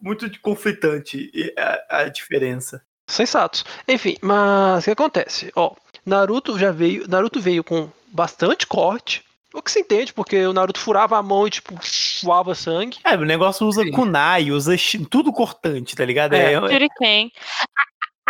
[0.02, 2.82] muito conflitante a, a diferença.
[3.08, 3.66] Sensatos.
[3.88, 5.52] Enfim, mas o que acontece?
[5.56, 7.08] Ó, Naruto já veio.
[7.08, 9.24] Naruto veio com bastante corte.
[9.54, 11.76] O que se entende, porque o Naruto furava a mão e, tipo,
[12.24, 12.98] voava sangue.
[13.04, 13.92] É, o negócio usa Sim.
[13.92, 14.76] kunai, usa
[15.10, 16.34] tudo cortante, tá ligado?
[16.34, 16.54] É.
[16.54, 17.32] É, Shuriken.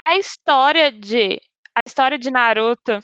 [0.05, 1.41] A, a história de
[1.75, 3.03] a história de Naruto,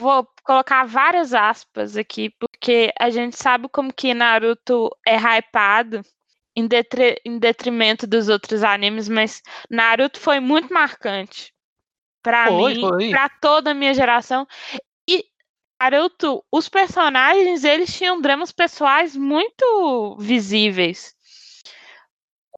[0.00, 6.00] vou colocar várias aspas aqui, porque a gente sabe como que Naruto é hypado
[6.56, 11.52] em, detre- em detrimento dos outros animes, mas Naruto foi muito marcante
[12.22, 14.46] pra Foi, mim, pra toda a minha geração.
[15.80, 21.14] Naruto, os personagens, eles tinham dramas pessoais muito visíveis.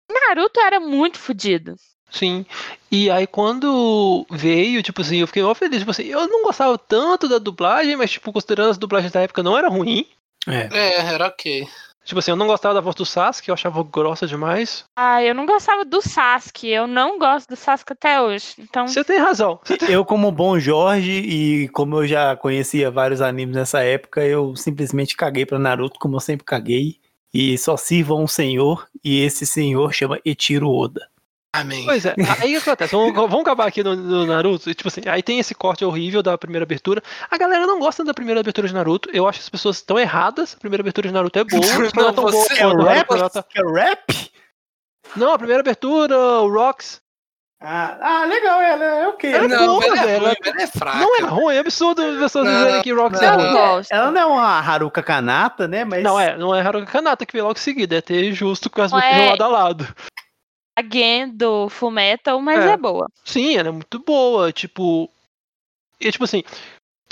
[0.08, 1.76] O Naruto era muito fodido.
[2.10, 2.44] Sim.
[2.90, 5.78] E aí quando veio, tipo assim, eu fiquei mó feliz.
[5.78, 9.42] Tipo assim, eu não gostava tanto da dublagem, mas, tipo, considerando as dublagens da época,
[9.42, 10.06] não era ruim.
[10.48, 10.68] é.
[10.72, 11.68] É, era ok.
[12.04, 14.84] Tipo assim, eu não gostava da voz do Sasuke, eu achava grossa demais.
[14.96, 16.68] Ah, eu não gostava do Sasuke.
[16.68, 18.54] Eu não gosto do Sasuke até hoje.
[18.58, 19.60] Então, Você tem razão.
[19.62, 24.24] Você tem- Eu, como bom Jorge, e como eu já conhecia vários animes nessa época,
[24.24, 26.96] eu simplesmente caguei pra Naruto, como eu sempre caguei.
[27.32, 31.06] E só sirva um senhor, e esse senhor chama Etiro Oda.
[31.52, 31.84] Amém.
[31.84, 32.94] Pois é, aí o que acontece?
[32.94, 34.70] Vamos, vamos acabar aqui no, no Naruto.
[34.70, 37.02] e, Tipo assim, aí tem esse corte horrível da primeira abertura.
[37.28, 39.10] A galera não gosta da primeira abertura de Naruto.
[39.12, 40.54] Eu acho que as pessoas estão erradas.
[40.56, 41.60] A primeira abertura de Naruto é boa,
[41.96, 43.10] não é tão boa Você- É rap?
[43.10, 43.44] Naruto.
[43.54, 44.30] É rap?
[45.16, 47.00] Não, a primeira abertura, o Rocks.
[47.62, 49.30] Ah, ah, legal, ela é ok.
[49.34, 50.98] Ela é não, boa, ela é ruim, ela- ela é fraca.
[50.98, 53.36] Não é ruim, é absurdo as pessoas Não, dizerem que Rocks é não.
[53.36, 53.52] ruim.
[53.52, 53.92] gosto.
[53.92, 55.84] Ela não é uma Haruka Kanata, né?
[55.84, 58.70] Mas Não é, não é Haruka Kanata que veio logo em seguida, é ter justo
[58.70, 59.88] com as músicas é- lado a lado.
[60.76, 62.72] A Gen do Fullmetal, mas É.
[62.72, 63.06] é boa.
[63.24, 65.10] Sim, ela é muito boa, tipo.
[66.00, 66.42] E tipo assim,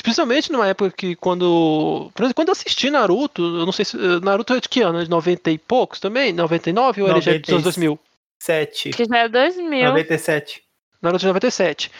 [0.02, 2.10] principalmente numa época que quando.
[2.14, 3.96] Por exemplo, quando eu assisti Naruto, eu não sei se.
[4.22, 5.02] Naruto é de que ano?
[5.02, 6.32] De 90 e poucos também?
[6.32, 7.98] 99 ou ele já é dos anos 2000?
[8.40, 8.90] 7.
[8.90, 9.88] Que já é 2000.
[9.88, 10.62] 97.
[11.02, 11.90] Naruto de 97.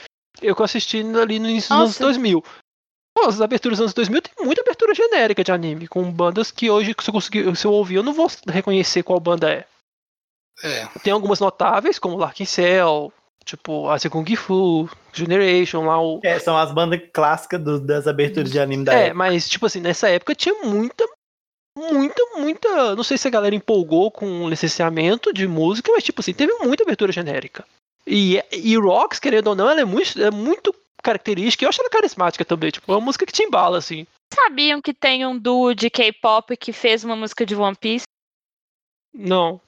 [0.41, 2.05] Eu que eu assisti ali no início dos anos Nossa.
[2.05, 2.41] 2000.
[2.41, 2.45] 2000.
[3.15, 6.71] Pô, as aberturas dos anos 2000 tem muita abertura genérica de anime, com bandas que
[6.71, 9.65] hoje, se eu, conseguir, se eu ouvir, eu não vou reconhecer qual banda é.
[10.63, 10.87] É.
[11.03, 13.13] Tem algumas notáveis, como Larkin Cell,
[13.45, 16.21] tipo a Kung Fu, Generation, lá o.
[16.23, 19.15] É, são as bandas clássicas do- das aberturas de anime da É, época.
[19.15, 21.05] mas, tipo assim, nessa época tinha muita,
[21.77, 22.97] muita, muita.
[22.97, 26.53] Não sei se a galera empolgou com o licenciamento de música, mas, tipo assim, teve
[26.65, 27.65] muita abertura genérica.
[28.07, 31.63] E, e Rocks, querendo ou não, ela é muito, é muito característica.
[31.63, 32.71] e Eu acho ela carismática também.
[32.71, 34.07] Tipo, é uma música que te embala, assim.
[34.35, 38.05] Sabiam que tem um duo de K-pop que fez uma música de One Piece?
[39.15, 39.61] Não.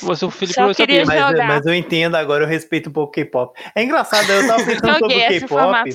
[0.00, 1.26] Você, o Felipe Só não queria sabia.
[1.28, 3.58] Mas, mas eu entendo agora, eu respeito um pouco o K-pop.
[3.74, 5.94] É engraçado, eu tava pensando sobre K-pop.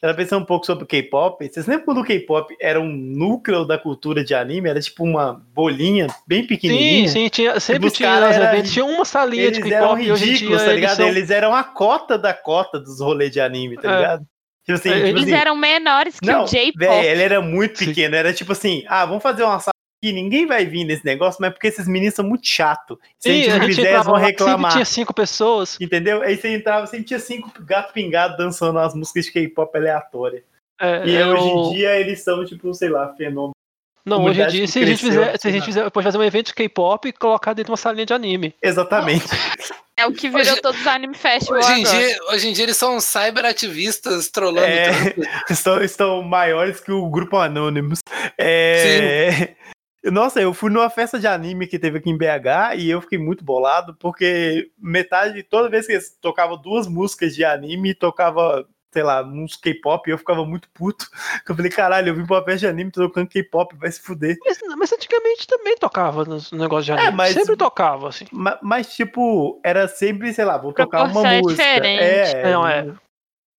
[0.00, 1.48] tava pensando um pouco sobre o K-pop.
[1.48, 4.68] Vocês lembram quando o K-pop era um núcleo da cultura de anime?
[4.68, 7.08] Era tipo uma bolinha bem Sim, pequenininha.
[7.08, 10.14] sim, tinha, sempre os tinha era- tinha uma salinha Eles de eram K-pop e em
[10.14, 10.96] ridículos, tá eles ligado?
[10.96, 13.96] são- Eles eram a cota da cota dos rolês de anime, tá É.
[13.96, 14.26] ligado?
[14.66, 16.78] Tipo assim, É, tipo Eles assim, eram menores que não, o J-pop.
[16.78, 17.86] Véi, ele era muito Sim.
[17.86, 18.16] pequeno.
[18.16, 19.60] Era tipo assim, ah, vamos fazer uma
[20.02, 22.98] aqui, ninguém vai vir nesse negócio, mas porque esses meninos são muito chatos.
[23.18, 24.72] Se a Sim, gente não fizer, eles entrava vão reclamar.
[24.72, 25.76] tinha cinco pessoas.
[25.80, 26.22] Entendeu?
[26.22, 30.42] Aí você entrava, sempre tinha cinco gato pingado dançando as músicas de K-pop aleatórias.
[30.80, 33.52] É, E é hoje em dia eles são, tipo, sei lá, fenômeno.
[34.04, 36.16] Não, hoje em dia, que se a gente fizer, se a gente fizer, pode fazer
[36.18, 38.54] um evento de K-pop e colocar dentro de uma salinha de anime.
[38.62, 39.24] Exatamente.
[39.98, 42.64] É o que virou Hoje- todos os anime festival Hoje em, dia, hoje em dia
[42.66, 44.66] eles são cyberativistas trolando.
[44.66, 45.26] É, tudo.
[45.50, 48.00] estão, estão maiores que o grupo Anonymous.
[48.38, 49.56] É...
[50.10, 53.18] Nossa, eu fui numa festa de anime que teve aqui em BH e eu fiquei
[53.18, 59.02] muito bolado, porque metade, toda vez que eles tocavam duas músicas de anime, tocava, sei
[59.02, 61.06] lá, uns K-pop, e eu ficava muito puto.
[61.48, 64.36] Eu falei, caralho, eu vim pra uma festa de anime tocando K-pop, vai se fuder.
[64.44, 67.08] Mas, mas antigamente também tocava nos negócios de anime.
[67.08, 68.24] É, mas- Sempre tocava, assim.
[68.32, 71.62] Ma- Mas, tipo, era sempre, sei lá, vou tocar uma Proporção é música.
[71.62, 72.36] diferente.
[72.36, 72.92] É, Não, é.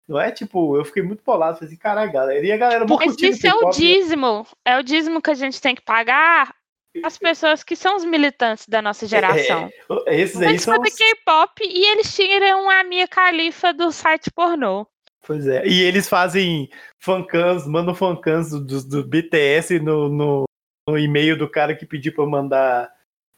[0.07, 2.45] Não é tipo, eu fiquei muito bolado, falei assim, caralho, galera.
[2.45, 3.71] E a galera muito Mas isso é o né?
[3.71, 4.47] dízimo.
[4.65, 6.55] É o dízimo que a gente tem que pagar
[7.03, 9.69] as pessoas que são os militantes da nossa geração.
[10.07, 14.31] É, esses aí Eles fazem os- K-pop e eles tiram a minha califa do site
[14.31, 14.87] pornô.
[15.25, 15.67] Pois é.
[15.67, 16.69] E eles fazem
[17.03, 20.45] fancams, mandam fancams do, do, do BTS no, no,
[20.87, 22.89] no e-mail do cara que pediu pra eu mandar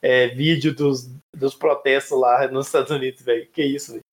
[0.01, 3.47] é, vídeo dos, dos protestos lá nos Estados Unidos, velho.
[3.51, 4.03] Que isso, velho.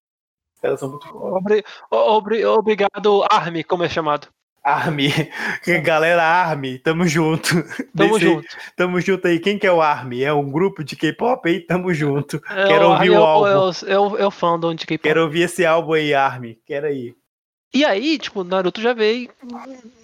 [0.66, 1.06] Caras são muito.
[1.16, 4.28] Obri- obri- obrigado, Army, como é chamado.
[4.62, 5.08] Army.
[5.84, 7.50] Galera, Army, tamo junto.
[7.96, 8.48] Tamo Desse junto.
[8.76, 9.38] Tamo junto aí.
[9.38, 10.24] Quem que é o Army?
[10.24, 11.60] É um grupo de K-pop aí?
[11.60, 12.42] Tamo junto.
[12.50, 13.46] É, Quero ouvir é o é álbum.
[13.86, 15.04] É o, é o fandom de K-pop.
[15.08, 16.58] Quero ouvir esse álbum aí, Army.
[16.66, 17.14] Quero aí.
[17.72, 19.30] E aí, tipo, Naruto já veio.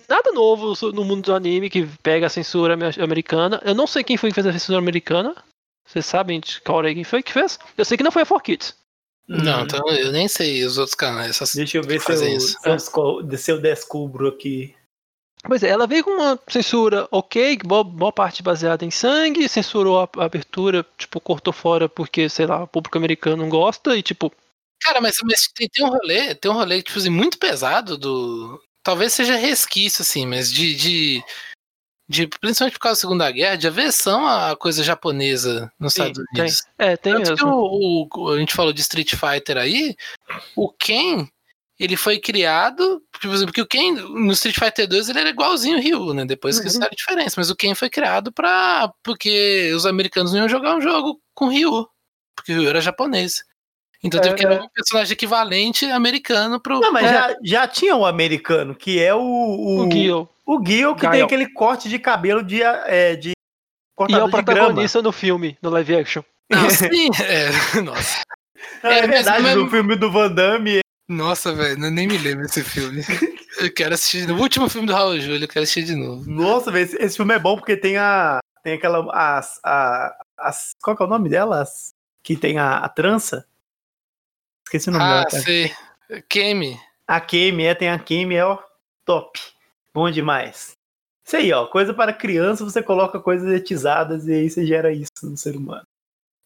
[0.09, 3.61] Nada novo no mundo do anime que pega a censura ame- americana.
[3.64, 5.35] Eu não sei quem foi que fez a censura americana.
[5.85, 7.59] Vocês sabem de qual era quem foi que fez?
[7.77, 8.75] Eu sei que não foi a 4Kids.
[9.29, 11.37] Não, então eu nem sei os outros canais.
[11.37, 14.75] Só Deixa eu ver se eu, se eu se eu descubro aqui.
[15.45, 19.49] Pois é, ela veio com uma censura ok, que boa, boa parte baseada em sangue,
[19.49, 23.97] censurou a, a abertura, tipo, cortou fora porque, sei lá, o público americano não gosta
[23.97, 24.33] e, tipo,
[24.83, 28.61] Cara, mas, mas tem, tem um rolê, tem um rolê, tipo assim, muito pesado do.
[28.83, 30.75] Talvez seja resquício, assim, mas de.
[30.75, 31.25] de,
[32.09, 36.25] de- principalmente por causa da Segunda Guerra, de aversão à coisa japonesa nos Sim, Estados
[36.33, 36.41] tem.
[36.43, 36.62] Unidos.
[36.79, 39.97] é, tem Tanto que o, o- a gente falou de Street Fighter aí,
[40.57, 41.27] o Ken,
[41.79, 45.79] ele foi criado, tipo assim, porque o Ken, no Street Fighter 2, ele era igualzinho
[45.79, 46.25] o Ryu, né?
[46.25, 46.69] Depois que Uhum.
[46.71, 48.93] isso era diferença, mas o Ken foi criado pra.
[49.03, 51.88] porque os americanos não iam jogar um jogo com Ryu,
[52.37, 53.43] porque o Ryu era japonês.
[54.03, 56.81] Então teve que É, criar um personagem equivalente americano pro.
[56.81, 57.12] Não, mas É.
[57.12, 59.21] já, já tinha o americano, que é o.
[59.21, 60.29] O, O Gil.
[60.47, 61.12] o Gil, que Gael.
[61.12, 62.62] tem aquele corte de cabelo de.
[62.62, 66.23] É, de E é o protagonista no filme, no live action.
[66.51, 67.51] Não, sim, é,
[67.83, 68.21] nossa.
[68.83, 70.81] Não, é, É, verdade, mas- no filme do Van Damme.
[71.09, 73.03] Nossa, velho, eu nem me lembro desse filme.
[73.59, 74.27] Eu quero assistir.
[74.27, 76.29] No último filme do Raul Júlio, eu quero assistir de novo.
[76.31, 78.38] Nossa, velho, esse, esse filme é bom porque tem a.
[78.65, 79.05] Tem aquela.
[79.12, 81.93] As, a, as, qual que é o nome delas?
[82.23, 83.45] Que tem a, a trança?
[84.73, 85.27] Esqueci o nome Ah, dela.
[85.27, 85.43] cara.
[85.43, 85.71] sei.
[86.31, 86.81] Kemi.
[87.07, 88.59] A Kemi, é, tem a Kemi, é ó,
[89.05, 89.39] top.
[89.93, 90.73] Bom demais.
[91.27, 91.67] Isso aí, ó.
[91.67, 95.83] Coisa para criança, você coloca coisas etizadas e aí você gera isso no ser humano.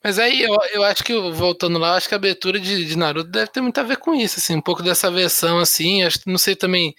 [0.02, 3.30] Mas aí, eu, eu acho que, voltando lá, acho que a abertura de, de Naruto
[3.30, 6.28] deve ter muito a ver com isso, assim, um pouco dessa versão, assim, acho que,
[6.28, 6.96] não sei também,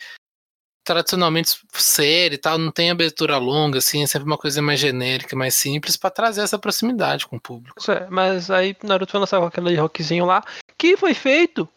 [0.88, 5.36] tradicionalmente, série e tal, não tem abertura longa, assim, é sempre uma coisa mais genérica,
[5.36, 7.76] mais simples, pra trazer essa proximidade com o público.
[7.78, 10.42] Isso é, mas aí Naruto foi lançar com aquele rockzinho lá,
[10.78, 11.68] que foi feito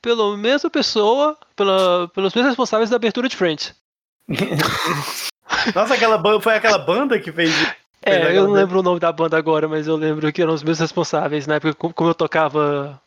[0.00, 3.74] pela mesma pessoa, pela, pelos mesmos responsáveis da abertura de Friends.
[5.74, 7.52] Nossa, aquela ban- foi aquela banda que fez.
[8.02, 8.60] É, eu não né?
[8.60, 11.56] lembro o nome da banda agora, mas eu lembro que eram os meus responsáveis, na
[11.56, 12.98] época, como eu tocava.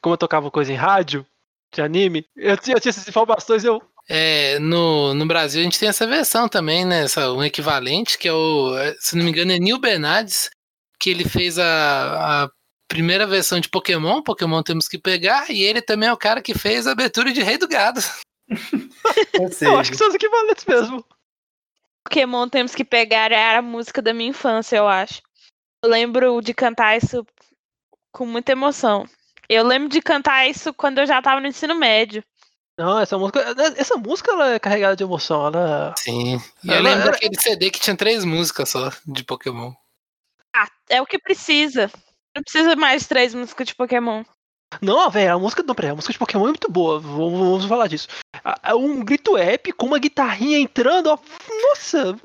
[0.00, 1.26] Como eu tocava coisa em rádio,
[1.74, 3.82] de anime, eu tinha, eu tinha essas informações eu.
[4.08, 8.26] É, no, no Brasil a gente tem essa versão também, né, essa, um equivalente, que
[8.26, 10.48] é o, é, se não me engano, é Neil Bernardes,
[10.98, 12.50] que ele fez a, a
[12.88, 16.54] primeira versão de Pokémon, Pokémon temos que pegar, e ele também é o cara que
[16.54, 18.00] fez a abertura de Rei do Gado.
[19.60, 21.04] Eu acho que são os equivalentes mesmo.
[22.04, 25.20] Pokémon temos que pegar era a música da minha infância, eu acho.
[25.84, 27.26] Eu lembro de cantar isso
[28.10, 29.06] com muita emoção.
[29.48, 32.24] Eu lembro de cantar isso quando eu já tava no ensino médio.
[32.78, 33.40] Não, essa música.
[33.76, 35.48] Essa música ela é carregada de emoção.
[35.48, 35.94] Ela.
[35.98, 36.40] Sim.
[36.62, 39.72] E eu Ela lembro era- daquele CD que tinha três músicas só de Pokémon.
[40.54, 41.90] Ah, é o que precisa.
[42.36, 44.22] Não precisa mais três músicas de Pokémon.
[44.80, 45.62] Não, velho, a música.
[45.62, 47.00] Não, peraí, a música de Pokémon é muito boa.
[47.00, 48.06] Vamos, vamos falar disso.
[48.76, 51.18] Um grito épico, uma guitarrinha entrando, ó.
[51.68, 52.16] Nossa!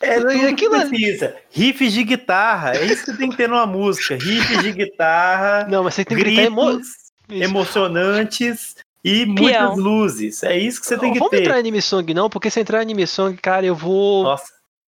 [0.00, 1.36] é tudo que aquilo é- precisa.
[1.50, 4.14] Riffs de guitarra, é isso que tem que ter numa música.
[4.14, 6.70] Riffs de guitarra, Não, mas você tem que gritar emo...
[6.78, 6.92] Isso.
[7.30, 9.34] emocionantes e Peão.
[9.34, 10.42] muitas luzes.
[10.42, 11.40] É isso que você tem Não que vamos ter.
[11.42, 14.24] entrar em anime song, não, porque se entrar em anime song, cara, eu vou.
[14.24, 14.44] Nossa,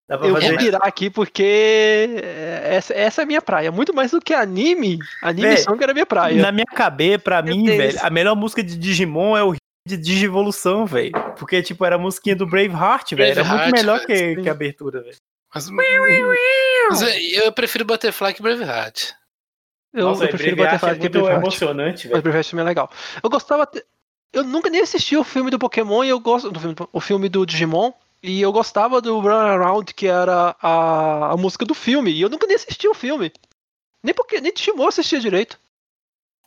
[0.08, 0.58] dá pra eu vou fazer.
[0.58, 1.42] virar aqui porque
[2.22, 3.72] é, essa, essa é a minha praia.
[3.72, 6.40] Muito mais do que anime, anime song era minha praia.
[6.40, 7.76] Na minha cabeça, pra Meu mim, Deus.
[7.76, 9.54] velho, a melhor música de Digimon é o
[9.86, 11.12] de Digivolução, velho.
[11.38, 13.32] Porque, tipo, era a musiquinha do Braveheart, velho.
[13.32, 15.16] Era muito melhor velho, que, que a abertura, velho.
[15.54, 19.12] Mas, mas eu eu prefiro Butterfly que Braveheart.
[19.92, 21.42] Eu, Nossa, eu prefiro Braveheart Butterfly é que muito Braveheart.
[21.42, 22.22] emocionante, Mas velho.
[22.22, 22.90] Braveheart também é legal.
[23.22, 23.62] Eu gostava.
[23.64, 23.82] até-
[24.34, 26.50] Eu nunca nem assisti o filme do Pokémon e eu gosto.
[26.50, 27.92] Do filme, o filme do Digimon.
[28.22, 32.10] E eu gostava do Run Around, que era a, a música do filme.
[32.10, 33.30] E eu nunca nem assisti o filme.
[34.02, 35.58] Nem porque nem Digimon assistia direito.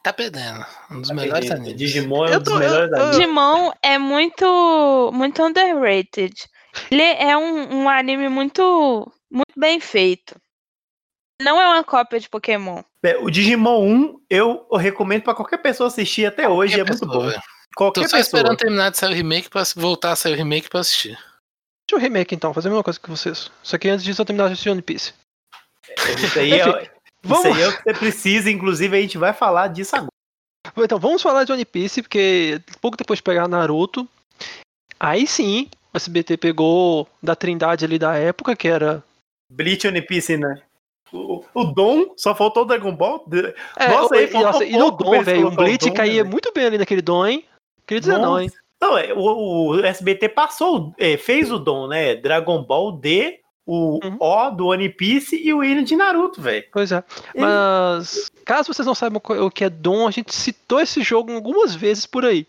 [0.03, 0.65] Tá perdendo.
[0.91, 1.77] Um dos melhores animes.
[1.77, 3.11] Digimon é um Eu dos tô- melhores eu-.
[3.11, 6.33] Digimon é muito, muito underrated.
[6.91, 10.35] Ele é um, um anime muito, muito bem feito.
[11.41, 12.81] Não é uma cópia de Pokémon.
[13.03, 17.07] É, O Digimon 1, eu recomendo pra qualquer pessoa assistir até hoje, é Qualquer muito
[17.07, 17.29] pessoa, bom.
[17.29, 17.41] velho.
[17.75, 18.39] Qualquer Tô só pessoa.
[18.39, 21.11] esperando terminar de sair o remake pra voltar a sair o remake pra assistir.
[21.89, 23.51] Deixa eu remake então, fazer a mesma coisa que vocês.
[23.63, 25.13] Só que antes disso eu terminar de assistir One Piece.
[26.17, 26.91] Isso aí, é, isso
[27.23, 30.09] Vamos- aí é o que você precisa, inclusive a gente vai falar disso agora.
[30.77, 34.07] Então, vamos falar de One Piece, porque pouco depois de pegar Naruto,
[34.99, 39.01] aí sim, o SBT pegou da trindade ali da época, que era.
[39.49, 40.61] Bleach One Piece, né?
[41.13, 43.25] O, o Dom, só faltou o Dragon Ball.
[43.77, 46.23] É, Nossa, o- aí e, faltou nossa, e no Dom, velho, um o Dom, caía
[46.25, 47.45] né, muito bem ali naquele Dom, hein?
[47.87, 48.51] Queria dizer não, hein?
[48.81, 52.15] Não, é, o, o SBT passou, é, fez o Dom, né?
[52.15, 54.17] Dragon Ball D, o Uhum.
[54.19, 56.65] O do One Piece e o William de Naruto, velho.
[56.71, 57.03] Pois é.
[57.35, 61.33] Mas, caso vocês não saibam qual- o que é Dom, a gente citou esse jogo
[61.33, 62.45] algumas vezes por aí.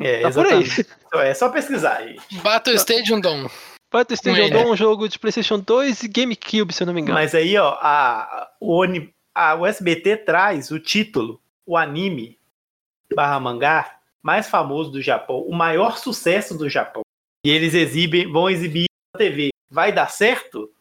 [0.00, 0.62] É, Tá por aí.
[0.62, 0.86] exatamente.
[1.14, 2.16] É só pesquisar aí.
[2.42, 3.48] Battle Stadium Dom.
[3.92, 4.50] Battle Station É.
[4.50, 7.14] Dom, um jogo de PlayStation 2 e GameCube, se eu não me engano.
[7.18, 12.36] Mas aí, ó, a, o, Oni- a, o SBT traz o título, o anime
[13.14, 17.02] barra mangá mais famoso do Japão, o maior sucesso do Japão.
[17.44, 19.50] E eles exibem, vão exibir na TV.
[19.70, 20.72] Vai dar certo?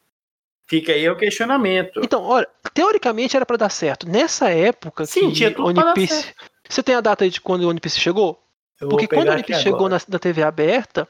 [0.65, 1.99] Fica aí o questionamento.
[2.01, 4.08] Então, olha, teoricamente era pra dar certo.
[4.10, 6.34] Nessa época Sim, que tinha tudo One Piece.
[6.69, 8.41] Você tem a data aí de quando o One Piece chegou?
[8.79, 11.06] Eu Porque quando o One Piece chegou na, na TV aberta,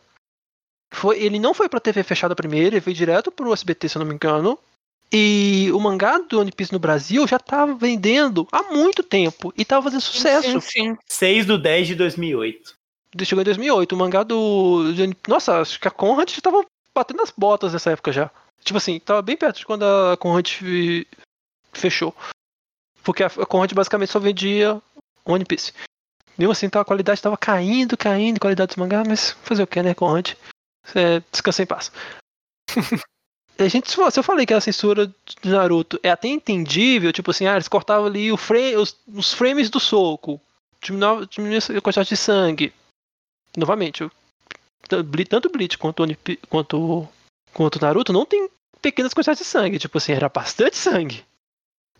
[0.91, 3.99] foi, ele não foi pra TV fechada primeiro, ele veio direto pro SBT, se eu
[3.99, 4.57] não me engano.
[5.15, 9.63] E o mangá do One Piece no Brasil já tava vendendo há muito tempo e
[9.63, 10.59] tava fazendo sucesso.
[10.59, 10.97] Sim, sim.
[11.07, 12.73] 6 do 10 de 2008.
[13.23, 13.93] Chegou em 2008.
[13.93, 14.85] O mangá do.
[15.27, 18.31] Nossa, acho que a Conrad já tava batendo as botas nessa época já.
[18.63, 21.05] Tipo assim, tava bem perto de quando a Conrad fe-
[21.73, 22.15] fechou.
[23.03, 24.81] Porque a Conrad basicamente só vendia
[25.25, 25.73] One Piece.
[26.35, 29.67] Mesmo assim, então a qualidade tava caindo, caindo, a qualidade dos mangá, mas fazer o
[29.67, 30.31] que, né, Conrad?
[30.95, 31.91] É, descansa em paz.
[33.65, 37.45] a gente, se eu- falei que a censura de Naruto é até entendível, tipo assim,
[37.47, 40.39] ah, eles cortavam ali o frame, os, os frames do soco,
[40.81, 42.73] diminuía, diminuía a quantidade de sangue.
[43.57, 44.11] Novamente, eu-
[45.29, 46.03] tanto Bleach quanto
[46.49, 47.07] quanto
[47.53, 48.49] quanto Naruto não tem
[48.81, 51.23] pequenas quantidades de sangue, tipo assim, era bastante sangue.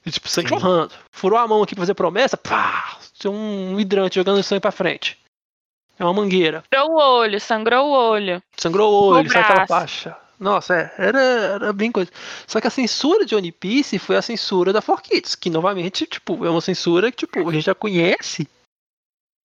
[0.05, 0.55] E, tipo, sangue Sim.
[0.59, 0.93] jorrando.
[1.11, 2.97] Furou a mão aqui pra fazer promessa, pá!
[3.13, 5.17] Tinha um hidrante jogando sangue pra frente.
[5.97, 6.63] É uma mangueira.
[6.73, 8.43] Sangrou o olho, sangrou o olho.
[8.57, 10.17] Sangrou o olho, No saiu aquela faixa.
[10.39, 12.11] Nossa, é, era, era bem coisa.
[12.47, 16.45] Só que a censura de One Piece foi a censura da 4Kids, que novamente, tipo,
[16.45, 18.47] é uma censura que, tipo, a gente já conhece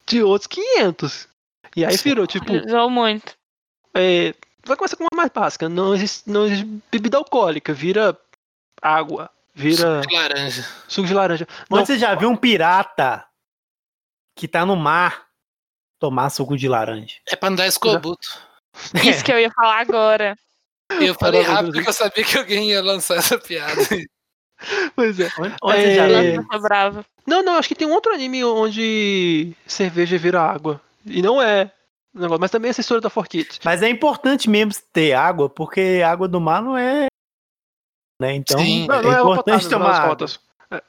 [0.07, 1.29] de outros 500.
[1.77, 3.35] E aí virou, tipo, Usou muito.
[3.95, 4.35] é,
[4.67, 5.69] vai começar com uma mais básica.
[5.69, 8.19] Não existe, não existe bebida alcoólica, vira
[8.83, 10.69] água, vira Suco de laranja.
[10.89, 11.47] suco de laranja.
[11.69, 13.25] Mas Não, você já viu um pirata
[14.37, 15.27] que tá no mar
[16.01, 17.17] tomar suco de laranja?
[17.27, 18.27] É pra não dar escorbuto.
[19.05, 20.37] Isso que eu ia falar agora.
[20.91, 23.81] Eu falei rápido porque eu sabia que alguém ia lançar essa piada.
[24.97, 25.31] pois é.
[25.39, 27.07] Onde, onde É, já Lança essa brava.
[27.27, 30.81] Não, não, acho que tem um outro anime onde cerveja vira água.
[31.05, 31.71] E não é.
[32.15, 33.61] o Negócio, mas também é censura da 4Kids.
[33.65, 37.07] Mas é importante mesmo ter água, porque água do mar não é.
[38.21, 38.35] Né?
[38.35, 38.87] Então Sim.
[38.87, 40.27] Não, é não é importante potável, tomar água.
[40.73, 40.83] É.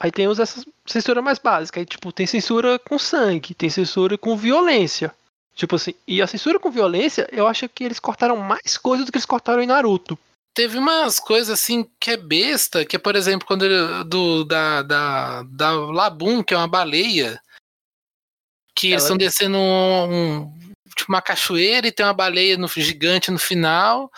[0.00, 1.80] Aí temos essa censura mais básica.
[1.80, 5.12] Aí, tipo, tem censura com sangue, tem censura com violência.
[5.54, 9.12] Tipo assim, e a censura com violência, eu acho que eles cortaram mais coisas do
[9.12, 10.18] que eles cortaram em Naruto.
[10.54, 14.82] Teve umas coisas assim que é besta, que é, por exemplo, quando ele, do, da,
[14.82, 17.40] da, da Labum, que é uma baleia,
[18.74, 22.66] que eles Ela- estão descendo um, um- tipo uma cachoeira e tem uma baleia no,
[22.68, 24.10] gigante no final,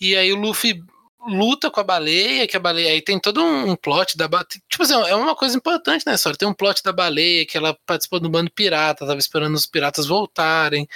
[0.00, 0.80] e aí o Luffy
[1.26, 4.48] luta com a baleia, que a baleia aí tem todo um, plot da baleia.
[4.68, 6.38] Tipo assim, é uma coisa importante na história.
[6.38, 10.06] Tem um plot da baleia que ela participou do bando pirata, tava esperando os piratas
[10.06, 10.86] voltarem.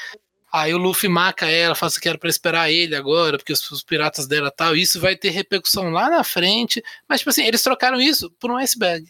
[0.52, 3.70] Aí o Luffy marca ela, fala assim que era pra esperar ele agora, porque os,
[3.70, 4.74] os piratas dela tal.
[4.74, 6.82] Isso vai ter repercussão lá na frente.
[7.08, 9.06] Mas, tipo assim, eles trocaram isso por um iceberg.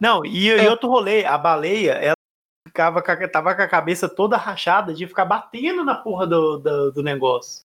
[0.00, 2.14] Não, e, e outro rolê, a baleia, ela
[2.66, 6.58] ficava com a, tava com a cabeça toda rachada de ficar batendo na porra do,
[6.58, 7.62] do, do negócio.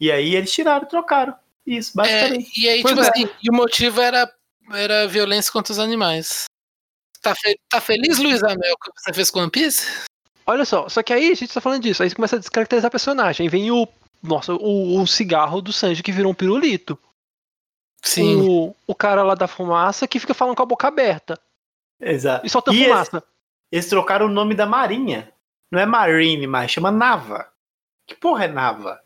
[0.00, 1.34] E aí eles tiraram, trocaram.
[1.76, 2.60] Isso, É, basicamente.
[2.60, 3.10] e aí, Pois tipo é.
[3.10, 4.32] assim, e o motivo era,
[4.72, 6.44] era violência contra os animais.
[7.20, 9.86] Tá, fe- tá feliz, Luiz Amel, que você fez com One Piece?
[10.46, 13.44] Olha só, só que aí a gente tá falando disso, aí começa a descaracterizar personagem.
[13.44, 13.86] Aí vem o.
[14.22, 16.98] Nossa, o, o cigarro do Sanji que virou um pirulito.
[18.02, 18.36] Sim.
[18.36, 21.38] O, o cara lá da fumaça que fica falando com a boca aberta.
[22.00, 22.46] Exato.
[22.46, 23.22] E solta E fumaça.
[23.70, 25.32] Eles trocaram o nome da marinha.
[25.70, 27.46] Não é Marine mais, chama Nava.
[28.06, 29.00] Que porra é Nava?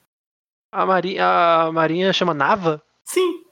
[0.73, 2.83] A, Mari, a Marinha chama Nava?
[3.05, 3.43] Sim.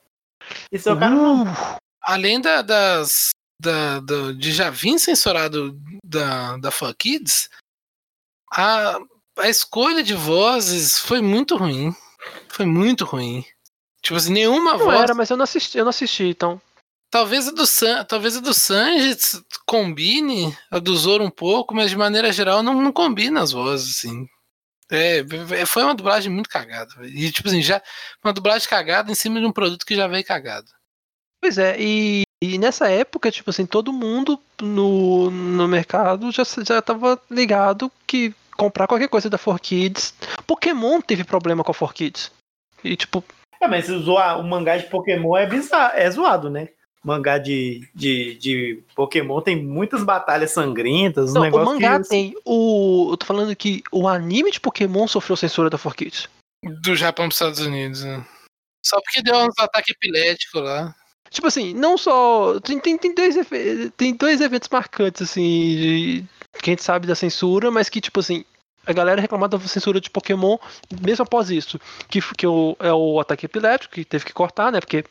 [0.73, 1.51] Eles trocaram o nome.
[1.51, 3.31] Uh, Além da, das.
[3.63, 7.51] Da, do- de já vir censurado da, da Fun Kids,
[8.51, 8.99] a,
[9.39, 11.95] a escolha de vozes foi muito ruim.
[12.49, 13.45] Foi muito ruim.
[14.03, 15.01] Tipo assim, nenhuma não voz.
[15.03, 16.59] era, mas eu não assisti, eu não assisti, então.
[17.11, 19.15] Talvez a do San, talvez a do Sanji
[19.67, 23.99] combine, a do Zoro um pouco, mas de maneira geral não, não combina as vozes,
[23.99, 24.27] assim.
[24.91, 25.19] É,
[25.61, 26.91] é, foi uma dublagem muito cagada.
[27.03, 27.81] E, tipo assim, já.
[28.25, 30.67] Uma dublagem cagada em cima de um produto que já veio cagado.
[31.41, 36.83] Pois é, e, e nessa época, tipo assim, todo mundo no, no mercado já, já
[36.83, 40.13] tava ligado que comprar qualquer coisa da 4Kids.
[40.47, 42.31] Pokémon teve problema com a 4Kids.
[42.85, 43.25] E tipo,
[43.61, 46.69] É, mas zoar, o mangá de Pokémon é bizarro, é zoado, né?
[47.03, 52.01] O mangá de, de, de Pokémon tem muitas batalhas sangrentas, um não, o negócio mangá
[52.01, 52.09] que...
[52.09, 52.35] tem.
[52.45, 56.29] O, eu tô falando que o anime de Pokémon sofreu censura da 4Kids.
[56.63, 58.05] Do Japão para os Estados Unidos.
[58.05, 58.25] né?
[58.85, 60.95] Só porque deu uns ataques epiléticos lá.
[61.31, 62.59] Tipo assim, não só.
[62.61, 63.37] Tem, tem, tem, dois,
[63.97, 66.25] tem dois eventos marcantes, assim, de,
[66.61, 68.45] que a gente sabe da censura, mas que, tipo assim,
[68.85, 70.59] a galera reclamava da censura de Pokémon
[71.01, 71.79] mesmo após isso.
[72.09, 74.81] Que, que o, é o ataque epilético, que teve que cortar, né?
[74.81, 75.05] Porque.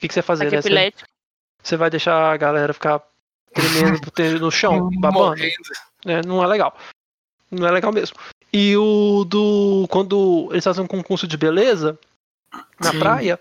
[0.00, 0.90] O que, que você vai fazer, Ataque né?
[0.90, 1.04] Você,
[1.62, 3.02] você vai deixar a galera ficar
[3.52, 5.42] tremendo no chão, babando.
[6.06, 6.22] Né?
[6.26, 6.74] Não é legal.
[7.50, 8.16] Não é legal mesmo.
[8.50, 9.86] E o do.
[9.90, 11.98] Quando eles fazem um concurso de beleza
[12.80, 12.98] na Sim.
[12.98, 13.38] praia.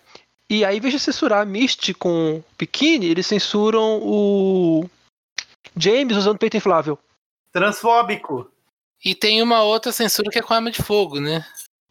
[0.49, 4.89] E aí, em vez de censurar a Misty com biquíni, eles censuram o
[5.78, 6.99] James usando peito inflável.
[7.53, 8.51] Transfóbico.
[9.05, 11.45] E tem uma outra censura que é com arma de fogo, né?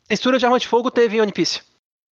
[0.09, 1.63] Censura de arma de fogo teve em One Piece.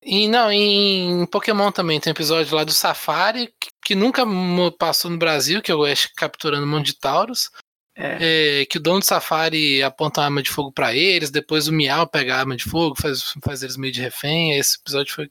[0.08, 4.24] E não, em Pokémon também tem um episódio lá do Safari, que, que nunca
[4.78, 7.50] passou no Brasil, que é o Ash capturando um monte de Tauros.
[7.98, 8.60] É.
[8.62, 11.74] É, que o dono do Safari aponta uma arma de fogo pra eles, depois o
[11.74, 15.30] Miau pega a arma de fogo, faz, faz eles meio de refém, esse episódio foi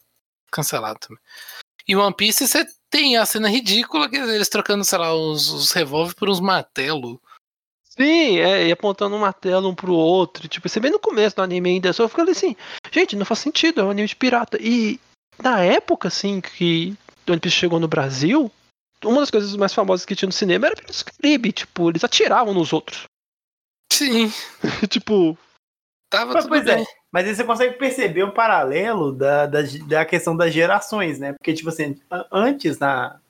[0.51, 1.23] cancelado também.
[1.87, 5.73] E One Piece você tem a cena ridícula, que eles trocando, sei lá, os, os
[5.73, 7.19] revólver por uns martelos.
[7.97, 10.49] Sim, é, e apontando um martelo um pro outro.
[10.49, 11.93] Tipo, você bem no começo do anime ainda.
[11.93, 12.57] Só ficando assim,
[12.91, 14.59] gente, não faz sentido, é um anime de pirata.
[14.61, 14.99] E
[15.41, 16.97] na época, assim, que
[17.29, 18.51] One Piece chegou no Brasil,
[19.05, 21.53] uma das coisas mais famosas que tinha no cinema era do Caribe.
[21.53, 23.05] Tipo, eles atiravam nos outros.
[23.93, 24.33] Sim,
[24.91, 25.39] tipo,
[26.11, 26.83] tava Mas, tudo pois bem.
[26.83, 31.33] é, mas aí você consegue perceber um paralelo da, da, da questão das gerações, né?
[31.35, 32.01] Porque, tipo assim,
[32.33, 33.21] antes, na,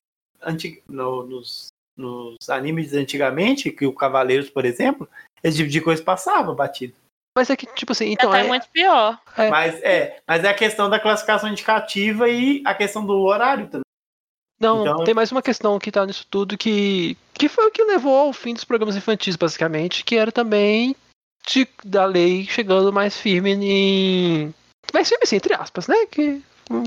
[0.43, 5.09] anti, no- nos, nos animes antigamente, que o Cavaleiros, por exemplo,
[5.42, 6.95] esse tipo de coisa passava batido.
[7.36, 9.18] mas é que, tipo assim, então Até é, muito pior.
[9.36, 9.49] É.
[9.51, 13.82] Mas é, mas é a questão da classificação indicativa e a questão do horário também.
[14.61, 17.16] Não, Então- tem mais uma questão que tá nisso tudo que.
[17.32, 20.95] que foi o que levou ao fim dos programas infantis, basicamente, que era também
[21.47, 24.55] de, da lei chegando mais firme em.
[24.92, 26.07] Mais firme assim, entre aspas, né?
[26.07, 26.40] Que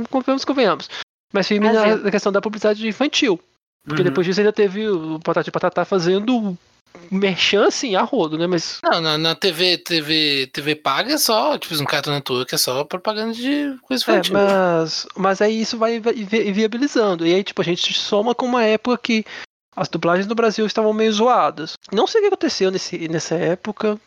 [0.09, 0.89] convenhamos, convenhamos.
[1.33, 2.03] Mais firme na, Brasil.
[2.05, 3.37] na questão da publicidade infantil.
[3.85, 4.07] Porque Uhum.
[4.09, 6.57] depois disso ainda teve o Patati Patatá fazendo
[7.11, 8.47] merchan assim, a rodo, né?
[8.47, 8.79] Mas.
[8.83, 12.83] Não, na, na TV, TV, TV paga é só, tipo, um Cartoon Network é só
[12.83, 14.33] propaganda de coisa É, infantil.
[14.33, 17.25] mas, mas aí isso vai vi- vi- viabilizando.
[17.25, 19.25] E aí, tipo, a gente soma com uma época que
[19.75, 21.73] as dublagens no Brasil estavam meio zoadas.
[21.91, 23.99] Não sei o que aconteceu nesse, nessa época,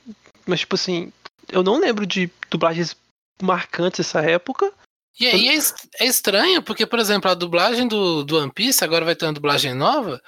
[0.47, 1.13] mas, tipo assim,
[1.49, 2.97] eu não lembro de dublagens
[3.41, 4.71] marcantes dessa época.
[5.19, 5.59] E aí é,
[6.05, 9.33] é estranho, porque, por exemplo, a dublagem do, do One Piece, agora vai ter uma
[9.35, 10.21] dublagem nova,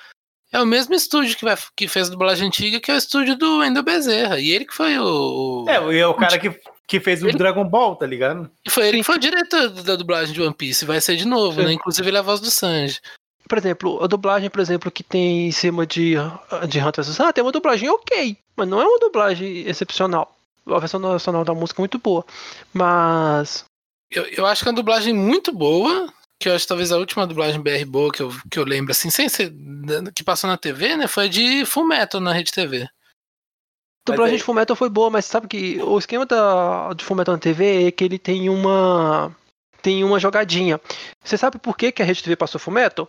[0.52, 3.36] é o mesmo estúdio que, vai, que fez a dublagem antiga, que é o estúdio
[3.36, 4.38] do Wendel Bezerra.
[4.38, 5.64] E ele que foi o.
[5.64, 6.54] o- É, e é o cara que,
[6.86, 8.50] que fez o Ele- Dragon Ball, tá ligado?
[8.66, 10.84] e foi ele que foi o diretor da dublagem de One Piece.
[10.84, 11.66] Vai ser de novo, Sim.
[11.68, 11.72] né?
[11.72, 13.00] Inclusive ele é a voz do Sanji.
[13.48, 16.14] Por exemplo, a dublagem, por exemplo, que tem em cima de,
[16.68, 20.34] de Hunter x Hunter, é uma dublagem ok, mas não é uma dublagem excepcional.
[20.66, 22.24] A versão nacional da música é muito boa.
[22.74, 23.64] Mas.
[24.12, 27.26] Eu, eu acho que é uma dublagem muito boa, que eu acho talvez a última
[27.26, 29.52] dublagem BR boa que eu, que eu lembro, assim, sem ser.
[30.14, 31.06] que passou na TV, né?
[31.06, 32.88] Foi a de Full Metal na Rede TV.
[34.08, 37.34] A dublagem aí- de Fullmetal foi boa, mas sabe que o esquema da, de Fullmetal
[37.34, 39.34] na TV é que ele tem uma.
[39.80, 40.80] Tem uma jogadinha.
[41.24, 43.08] Você sabe por que, que a Rede TV passou Fullmetal?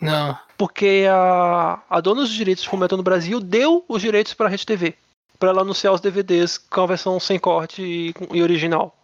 [0.00, 0.38] Não.
[0.56, 4.48] Porque a, a dona dos direitos de Fullmetal no Brasil deu os direitos para a
[4.50, 4.94] Rede TV.
[5.38, 8.95] Pra ela anunciar os DVDs com a versão sem corte e, e original.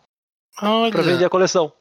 [0.61, 0.91] Olha.
[0.91, 1.73] Pra vender a coleção.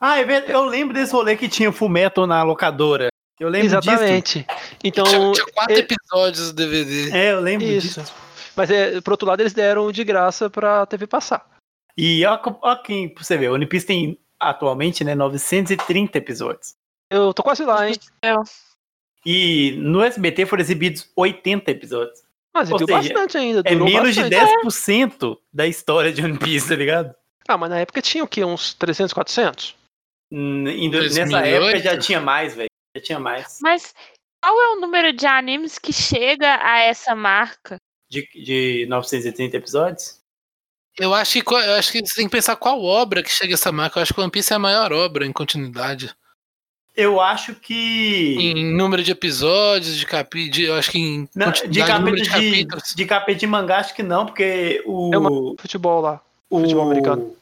[0.00, 0.44] Ah, é.
[0.48, 3.08] Eu lembro desse rolê que tinha Fumeto na locadora.
[3.38, 3.90] Eu lembro disso.
[3.90, 4.46] Exatamente.
[4.82, 5.04] Então.
[5.04, 7.10] tinha, tinha quatro é- episódios do DVD.
[7.10, 8.00] É, eu lembro Isso.
[8.00, 8.14] disso.
[8.56, 11.44] Mas é, por outro lado, eles deram de graça pra TV passar.
[11.96, 16.74] E ó, ó quem, pra você ver, o One Piece tem atualmente, né, 930 episódios.
[17.10, 17.96] Eu tô quase lá, hein?
[19.24, 22.20] E no SBT foram exibidos 80 episódios.
[22.52, 23.62] Mas Ou viu seja, bastante ainda.
[23.64, 24.64] É menos de bastante.
[24.64, 27.14] 10% da história de One Piece, tá ligado?
[27.48, 28.44] Ah, mas na época tinha o quê?
[28.44, 29.74] Uns 300, 400?
[30.32, 31.30] Hum, em do- 2008?
[31.30, 32.68] Nessa época já tinha mais, velho.
[32.96, 33.58] Já tinha mais.
[33.62, 33.94] Mas
[34.42, 37.76] qual é o número de animes que chega a essa marca?
[38.10, 40.18] De, de 930 episódios?
[40.96, 43.56] Eu acho, que, eu acho que você tem que pensar qual obra que chega a
[43.56, 43.98] essa marca.
[43.98, 46.14] Eu acho que One Piece é a maior obra em continuidade.
[46.96, 48.36] Eu acho que.
[48.38, 50.68] Em número de episódios, de capítulos.
[50.68, 52.94] Eu acho que em Não, de capítulo de, capítulos.
[52.94, 55.10] de capítulo de mangá, acho que não, porque o.
[55.12, 55.30] É uma-
[55.60, 56.22] Futebol lá.
[56.56, 57.36] O futebol americano.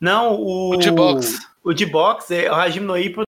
[0.00, 0.70] Não, o.
[0.70, 1.38] O de box.
[1.62, 3.22] O de box é o Hajime no Ippo.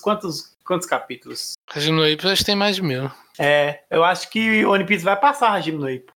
[0.00, 1.52] Quantos, quantos capítulos?
[1.70, 3.10] Hajime no Ippo, acho que tem mais de mil.
[3.38, 6.12] É, eu acho que One Piece vai passar Hajime no Ippo.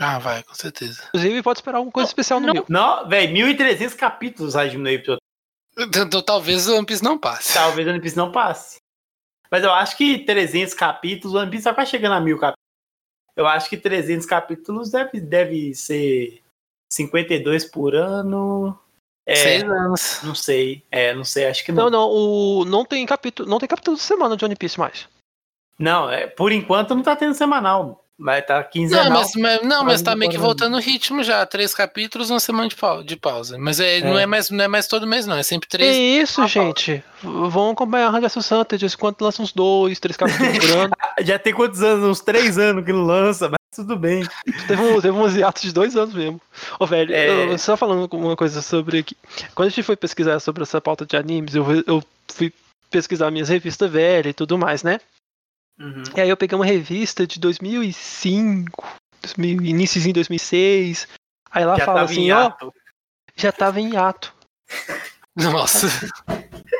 [0.00, 1.04] Ah, vai, com certeza.
[1.08, 2.66] Inclusive, pode esperar alguma coisa especial no não- meu.
[2.68, 5.16] Não, velho, 1.300 capítulos Hajime no Ippo.
[5.76, 7.54] Então, talvez o One Piece não passe.
[7.54, 8.76] Talvez One Piece não passe.
[9.50, 12.58] Mas eu acho que 300 capítulos, One Piece vai quase chegando a mil capítulos.
[13.36, 16.40] Eu acho que 300 capítulos deve, deve ser
[16.94, 18.78] 52 por ano.
[19.26, 20.20] É, Seis anos.
[20.22, 20.82] não sei.
[20.90, 21.90] É, não sei, acho que Não, não.
[21.90, 22.64] não, o...
[22.66, 23.48] não tem capítulo.
[23.48, 25.08] Não tem capítulo de semana de One Piece mais.
[25.78, 28.00] Não, é, por enquanto não tá tendo semanal.
[28.16, 29.06] Vai estar tá quinzenal.
[29.06, 31.44] Não, mas, mas- não, mas Mas tá meio que voltando o ritmo já.
[31.44, 33.58] Três capítulos, uma semana de, pau- de pausa.
[33.58, 35.36] Mas é, Não, é mais, não é mais todo mês, não.
[35.36, 35.96] É sempre Que três.
[35.96, 37.02] isso, Ah, gente.
[37.20, 38.78] V- Vão acompanhar a vs Hunter.
[38.78, 40.92] De vez em quando lança uns dois, três capítulos por ano.
[41.24, 42.04] Já tem quantos anos?
[42.08, 44.24] Uns três anos que não lança, mas tudo bem.
[44.66, 46.40] Teve, um, teve uns hiatos de dois anos mesmo.
[46.78, 47.52] Ô, velho, É.
[47.52, 49.16] eu- só falando uma coisa sobre aqui.
[49.54, 52.02] Quando a gente foi pesquisar sobre essa pauta de animes, eu, eu
[52.32, 52.52] fui
[52.90, 55.00] pesquisar minhas revistas velhas e tudo mais, né?
[56.16, 58.86] E aí eu peguei uma revista de 2005,
[59.22, 61.08] 2000, iníciozinho de 2006.
[61.50, 62.72] Aí lá Já fala assim, em ó, ato.
[63.34, 64.32] já tava em hiato.
[65.36, 65.88] Nossa.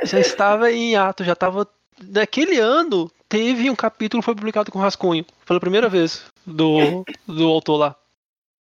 [0.05, 1.69] Já estava em hiato, já tava.
[2.01, 5.25] Naquele ano, teve um capítulo que foi publicado com rascunho.
[5.47, 7.97] Pela primeira vez do, do autor lá.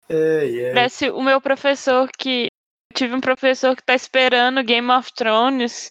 [0.08, 0.74] É, é.
[0.74, 2.44] Parece o meu professor que.
[2.44, 5.90] eu Tive um professor que tá esperando Game of Thrones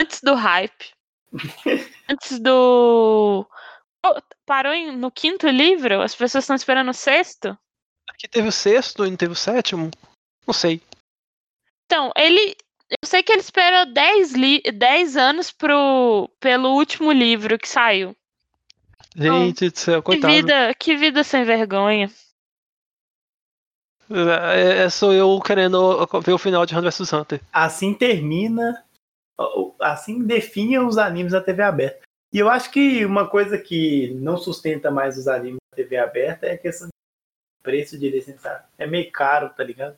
[0.00, 0.90] antes do hype.
[2.08, 3.46] antes do.
[4.04, 6.00] Oh, parou em- no quinto livro?
[6.02, 7.56] As pessoas estão esperando o sexto?
[8.10, 9.90] Aqui teve o sexto e não teve o sétimo?
[10.46, 10.82] Não sei.
[11.86, 12.56] Então, ele.
[13.00, 18.14] Eu sei que ele esperou 10, li 10 anos pro, pelo último livro que saiu.
[19.16, 20.32] Gente do céu, Que coitado.
[20.32, 22.10] vida, que vida sem vergonha.
[24.10, 27.40] É, é, sou eu querendo ver o final de Hunter vs Hunter.
[27.52, 28.84] Assim termina.
[29.80, 32.00] Assim define os animes da TV aberta.
[32.32, 36.46] E eu acho que uma coisa que não sustenta mais os animes da TV aberta
[36.46, 36.92] é a questão de
[37.62, 38.64] preço de licenciado.
[38.78, 39.96] É meio caro, tá ligado?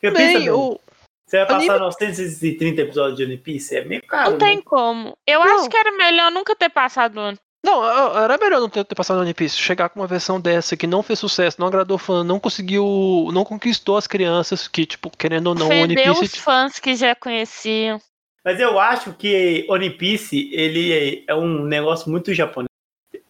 [0.00, 0.80] Pensa Bem, bem, o,
[1.32, 3.76] você vai passar anime- 930 episódios de One Piece?
[3.76, 4.30] É meio caro.
[4.32, 4.62] Não tem né?
[4.64, 5.16] como.
[5.26, 5.58] Eu Não.
[5.60, 7.38] acho que era melhor nunca ter passado ano.
[7.64, 7.84] Não,
[8.18, 9.56] era melhor não ter, ter passado no One Piece.
[9.56, 13.30] Chegar com uma versão dessa que não fez sucesso, não agradou fã, não conseguiu.
[13.32, 16.36] não conquistou as crianças que, tipo, querendo ou não, o One Ofendeu Piece.
[16.36, 18.00] os fãs que já conheciam.
[18.44, 22.68] Mas eu acho que One Piece, ele é um negócio muito japonês.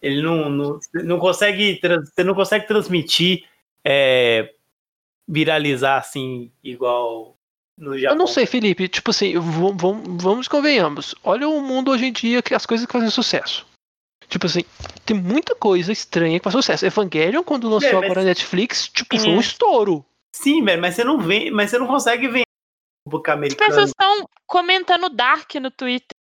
[0.01, 3.45] Ele não, não, não consegue, trans- você não consegue transmitir,
[3.85, 4.49] é,
[5.27, 7.37] viralizar assim, igual
[7.83, 8.15] no Japão.
[8.15, 11.13] Eu não sei, Felipe, tipo assim, vamos, convenhamos.
[11.23, 13.65] Olha o mundo hoje em dia que as coisas que fazem sucesso.
[14.27, 14.63] Tipo assim,
[15.05, 16.85] tem muita coisa estranha que faz sucesso.
[16.85, 20.03] Evangelion, quando lançou É, mas- agora a Netflix, tipo, foi um estouro.
[20.35, 22.43] Sim, velho, mas você não vê, mas você não consegue ver
[23.05, 23.69] público As americano.
[23.69, 26.17] pessoas estão comentando Dark no Twitter.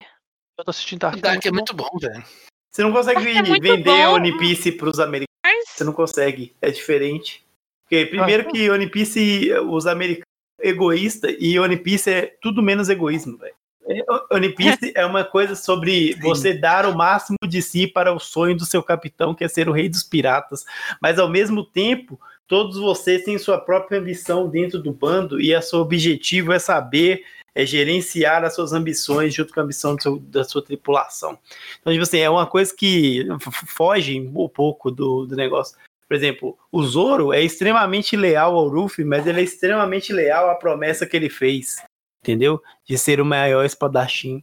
[0.59, 1.17] Eu tô assistindo Dark.
[1.21, 1.55] Dark é bom.
[1.57, 2.25] muito bom, velho.
[2.73, 4.15] Você não consegue É vender bom.
[4.15, 5.27] One Piece pros americanos.
[5.45, 6.55] Mas Você não consegue.
[6.61, 7.45] É diferente.
[7.85, 8.53] Porque, primeiro, Ah.
[8.53, 10.25] que One Piece, os americanos
[10.61, 13.55] são egoístas e One Piece é tudo menos egoísmo, velho.
[13.89, 14.05] É,
[14.35, 18.57] One Piece é uma coisa sobre você dar o máximo de si para o sonho
[18.57, 20.65] do seu capitão, que é ser o rei dos piratas.
[21.01, 25.63] Mas, ao mesmo tempo, todos vocês têm sua própria ambição dentro do bando e o
[25.63, 30.45] seu objetivo é saber é gerenciar as suas ambições junto com a ambição seu- da
[30.45, 31.37] sua tripulação.
[31.81, 33.27] Então, tipo assim, é uma coisa que
[33.67, 35.77] foge um pouco do, do negócio.
[36.11, 40.57] Por exemplo, o Zoro é extremamente leal ao Luffy, mas ele é extremamente leal à
[40.57, 41.77] promessa que ele fez,
[42.21, 42.61] entendeu?
[42.85, 44.43] De ser o maior espadachim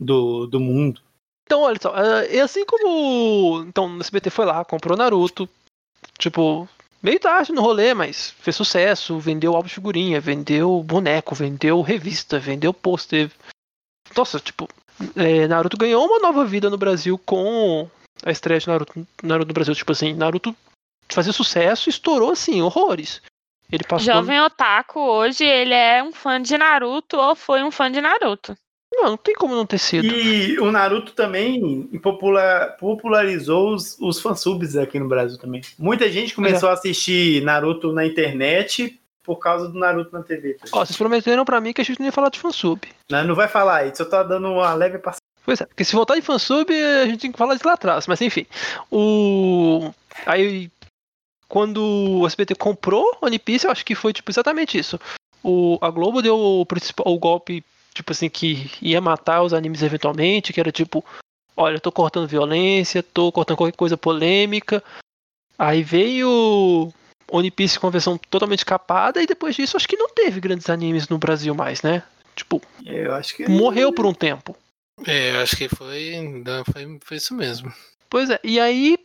[0.00, 1.00] do, do mundo.
[1.46, 3.62] Então, olha só, é é assim como.
[3.68, 5.48] Então, o SBT foi lá, comprou Naruto.
[6.18, 6.68] Tipo,
[7.00, 9.16] meio tarde no rolê, mas fez sucesso.
[9.20, 13.30] Vendeu álbum de figurinha, vendeu boneco, vendeu revista, vendeu pôster.
[14.16, 14.68] Nossa, tipo,
[15.14, 17.88] é, Naruto ganhou uma nova vida no Brasil com
[18.24, 19.72] a estreia de Naruto, Naruto no Brasil.
[19.76, 20.52] Tipo assim, Naruto
[21.14, 23.20] fazia sucesso e estourou assim, horrores.
[23.70, 24.12] Ele passou.
[24.12, 28.56] Jovem Otaku hoje, ele é um fã de Naruto ou foi um fã de Naruto.
[28.92, 30.04] Não, não tem como não ter sido.
[30.04, 35.60] E o Naruto também popula- popularizou os, os fansubs aqui no Brasil também.
[35.78, 40.54] Muita gente começou a assistir Naruto na internet por causa do Naruto na TV.
[40.54, 40.66] tá?
[40.72, 42.80] Ó, vocês prometeram pra mim que a gente não ia falar de fansub.
[43.08, 45.20] Não, não vai falar aí, só tá dando uma leve passada.
[45.44, 48.08] Pois é, porque se voltar em fansub, a gente tem que falar de lá atrás,
[48.08, 48.44] mas enfim.
[48.90, 49.90] O.
[50.26, 50.68] Aí.
[51.50, 51.82] Quando
[52.20, 55.00] o SBT comprou One Piece, eu acho que foi tipo exatamente isso.
[55.42, 59.82] O, a Globo deu o, principal, o golpe, tipo assim, que ia matar os animes
[59.82, 61.04] eventualmente, que era tipo,
[61.56, 64.80] olha, eu tô cortando violência, tô cortando qualquer coisa polêmica.
[65.58, 66.92] Aí veio
[67.28, 70.70] One Piece com a versão totalmente capada, e depois disso acho que não teve grandes
[70.70, 72.04] animes no Brasil mais, né?
[72.36, 73.48] Tipo, Eu acho que.
[73.48, 74.56] morreu por um tempo.
[75.04, 76.14] É, eu acho que foi,
[76.72, 77.72] foi, foi isso mesmo.
[78.08, 78.96] Pois é, e aí,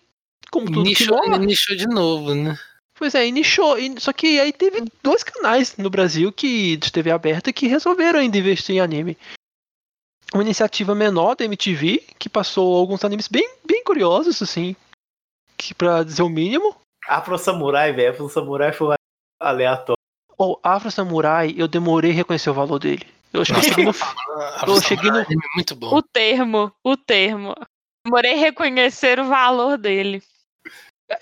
[0.51, 2.57] como tudo que Nichou, morre, nichou de novo, né?
[2.97, 3.77] pois é, e nichou.
[3.77, 8.19] E- Só que aí teve dois canais no Brasil que de TV aberta que resolveram
[8.19, 9.17] ainda investir em anime.
[10.33, 14.75] Uma iniciativa menor da MTV, que passou alguns animes bem, bem curiosos, assim,
[15.57, 16.75] que pra dizer o mínimo.
[17.07, 18.11] Afro Samurai, velho.
[18.11, 18.95] Afro Samurai foi
[19.39, 19.99] aleatório.
[20.37, 23.05] O Afro Samurai, eu demorei a reconhecer o valor dele.
[23.31, 23.91] Eu acho que eu cheguei no,
[24.67, 25.95] eu cheguei no, Anime muito bom.
[25.95, 27.53] O termo, o termo.
[28.05, 30.21] Demorei a reconhecer o valor dele.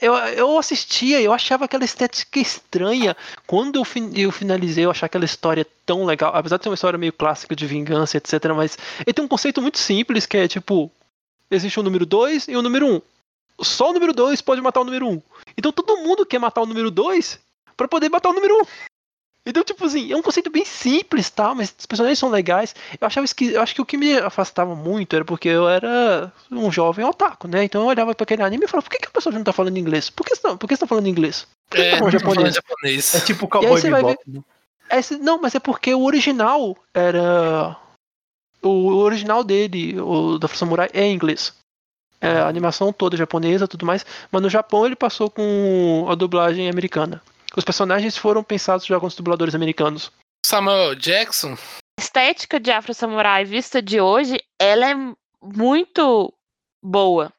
[0.01, 3.17] Eu, eu assistia, eu achava aquela estética estranha.
[3.45, 6.31] Quando eu, fin- eu finalizei, eu achava aquela história tão legal.
[6.33, 8.45] Apesar de ser uma história meio clássica de vingança, etc.
[8.55, 10.89] Mas ele tem um conceito muito simples que é tipo:
[11.51, 12.93] existe o número 2 e o número 1.
[12.95, 13.01] Um.
[13.61, 15.11] Só o número 2 pode matar o número 1.
[15.11, 15.21] Um.
[15.57, 17.39] Então todo mundo quer matar o número 2
[17.75, 18.61] pra poder matar o número 1.
[18.61, 18.65] Um.
[19.45, 21.53] Então, tipo assim, é um conceito bem simples, tá?
[21.53, 22.73] Mas os personagens são legais.
[22.99, 26.31] Eu achava que eu acho que o que me afastava muito era porque eu era
[26.49, 27.63] um jovem otaku, né?
[27.65, 29.51] Então eu olhava pra aquele anime e falava, por que, que a pessoa não tá
[29.51, 30.09] falando inglês?
[30.09, 31.45] Por que não, por que você tá falando inglês?
[31.69, 32.55] Por que você É, tá falando japonês?
[32.55, 33.15] japonês.
[33.15, 34.23] É tipo o Cowboy aí você vai Bebop.
[34.27, 34.41] né?
[34.89, 37.75] É, se- não, mas é porque o original era.
[38.61, 41.53] O original dele, o da Samurai, é inglês.
[42.21, 44.05] É, a animação toda é japonesa tudo mais.
[44.31, 47.21] Mas no Japão ele passou com a dublagem americana.
[47.55, 50.11] Os personagens foram pensados já com os dubladores americanos.
[50.45, 51.53] Samuel Jackson,
[51.99, 54.95] A estética de Afro Samurai vista de hoje, ela é
[55.41, 56.33] muito
[56.83, 57.31] boa.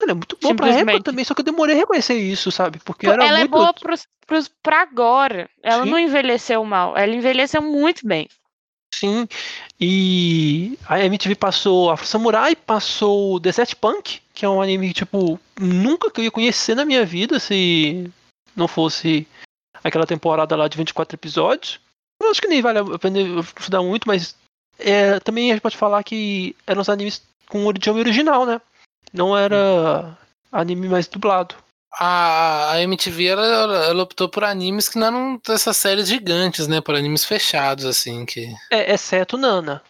[0.00, 2.78] Ela é muito boa pra época também, só que eu demorei a reconhecer isso, sabe?
[2.84, 3.52] Porque era ela é muito.
[3.52, 5.48] boa pros, pros, pra agora.
[5.62, 5.90] Ela Sim.
[5.90, 6.96] não envelheceu mal.
[6.96, 8.28] Ela envelheceu muito bem.
[8.94, 9.28] Sim.
[9.80, 15.38] E a MTV passou Afro Samurai, passou Desert Punk, que é um anime que, tipo,
[15.58, 18.10] nunca que eu ia conhecer na minha vida se
[18.56, 19.26] não fosse
[19.82, 21.80] aquela temporada lá de 24 episódios.
[22.22, 23.18] Eu acho que nem vale a pena
[23.58, 24.34] estudar muito, mas
[24.78, 28.60] é, também a gente pode falar que eram os animes com o idioma original, né?
[29.12, 30.16] Não era
[30.50, 31.54] anime mais dublado.
[32.00, 33.46] a, a MTV ela,
[33.86, 36.80] ela- optou por animes que não eram dessas séries gigantes, né?
[36.80, 38.24] Por animes fechados, assim.
[38.26, 39.82] Que, É, exceto Nana.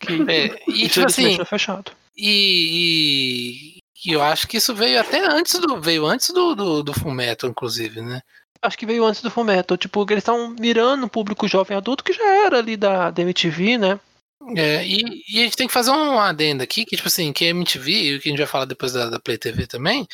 [0.00, 1.92] Que é, e tipo assim, fechado.
[2.16, 5.80] e, e- eu acho que isso veio até antes do.
[5.80, 8.20] Veio antes do, do, do Fullmetal, inclusive, né?
[8.62, 9.76] Acho que veio antes do Fullmetal.
[9.76, 13.78] Tipo, eles estavam mirando o público jovem adulto que já era ali da, da MTV,
[13.78, 14.00] né?
[14.56, 17.46] É, e, e a gente tem que fazer um adendo aqui, que tipo assim, que
[17.46, 20.06] a MTV, e o que a gente vai falar depois da, da Play TV também,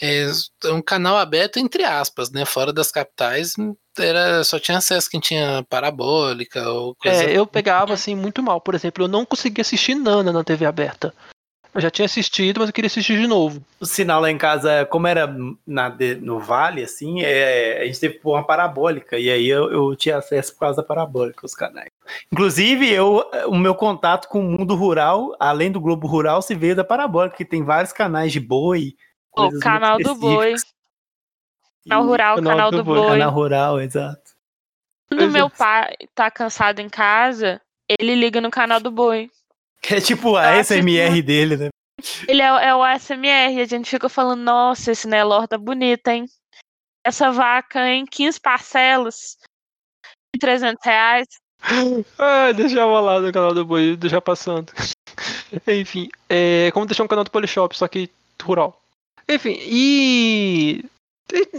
[0.00, 0.26] é
[0.66, 2.44] um canal aberto entre aspas, né?
[2.44, 3.54] Fora das capitais,
[3.98, 7.24] era, só tinha acesso quem tinha parabólica ou coisa.
[7.24, 8.60] É, eu pegava assim muito mal.
[8.60, 11.12] Por exemplo, eu não conseguia assistir Nana na TV aberta.
[11.74, 13.62] Eu já tinha assistido, mas eu queria assistir de novo.
[13.78, 15.32] O sinal lá em casa, como era
[15.66, 19.18] na, de- no vale, assim, é, a gente teve uma parabólica.
[19.18, 21.90] E aí eu, eu tinha acesso por causa da parabólica, os canais.
[22.32, 26.74] Inclusive, eu, o meu contato com o mundo rural, além do Globo Rural, se veio
[26.74, 28.94] da parabólica, que tem vários canais de boi.
[29.36, 30.54] O canal do boi.
[31.88, 32.98] Canal rural, Canal canal do do boi.
[32.98, 33.08] boi.
[33.18, 34.32] Canal rural, exato.
[35.08, 35.38] Quando Pois é.
[35.38, 39.30] meu pai tá cansado em casa, ele liga no canal do boi.
[39.80, 41.68] Que é tipo a Eu SMR dele, né?
[42.28, 45.58] Ele é, o- é o ASMR, e a gente fica falando, nossa, esse Nelor tá
[45.58, 46.26] bonito, hein?
[47.04, 49.36] Essa vaca em 15 parcelas,
[50.34, 51.26] de 300 reais.
[52.18, 54.72] Ah, deixava lá no canal do Boi, deixar passando.
[55.66, 58.08] Enfim, é como deixar um canal do Polishop, só que
[58.40, 58.80] rural.
[59.28, 60.84] Enfim, e.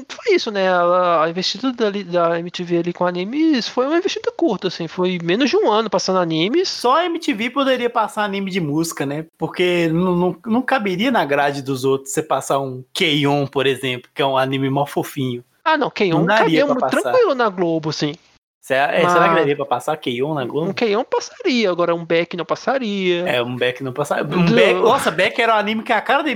[0.07, 0.67] Foi isso, né?
[0.67, 4.87] A, a investida dali- da MTV ali com animes foi uma investida curta, assim.
[4.87, 6.67] Foi menos de um ano passando animes.
[6.69, 9.25] Só a MTV poderia passar anime de música, né?
[9.37, 14.09] Porque não, não, não caberia na grade dos outros você passar um Keion, por exemplo,
[14.13, 15.43] que é um anime mó fofinho.
[15.63, 17.01] Ah, não, Keion passar.
[17.01, 18.15] tranquilo na Globo, assim.
[18.61, 20.73] Será, é, Mas- será que daria pra passar Keion na Um Globo?
[20.73, 23.27] Keion passaria, agora um Beck não passaria.
[23.27, 24.25] É, um Beck não passaria.
[24.25, 26.35] Um Beck, nossa, Beck era um anime que a cara dele.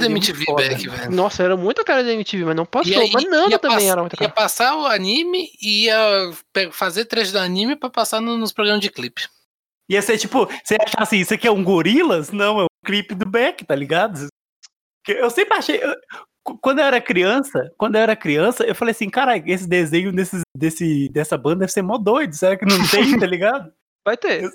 [0.00, 0.68] Da MTV Foda.
[0.68, 1.10] Back, velho.
[1.12, 3.00] Nossa, era muito a cara da MTV, mas não passou.
[3.00, 4.32] Aí, mas Nanda ia também era muito Ia cara.
[4.32, 6.30] passar o anime e ia
[6.72, 9.26] fazer trecho do anime pra passar no- nos programas de clipe.
[9.88, 12.30] Ia ser tipo, você achar assim, isso aqui é um gorilas?
[12.30, 14.26] Não, é um clipe do Beck, tá ligado?
[15.08, 15.82] Eu sempre achei.
[15.82, 15.96] eu-
[16.62, 20.40] quando eu era criança, quando eu era criança, eu falei assim, cara, esse desenho desse,
[20.56, 22.34] desse, dessa banda deve ser mó doido.
[22.34, 23.72] Será que não tem, tá ligado?
[24.06, 24.50] Vai ter,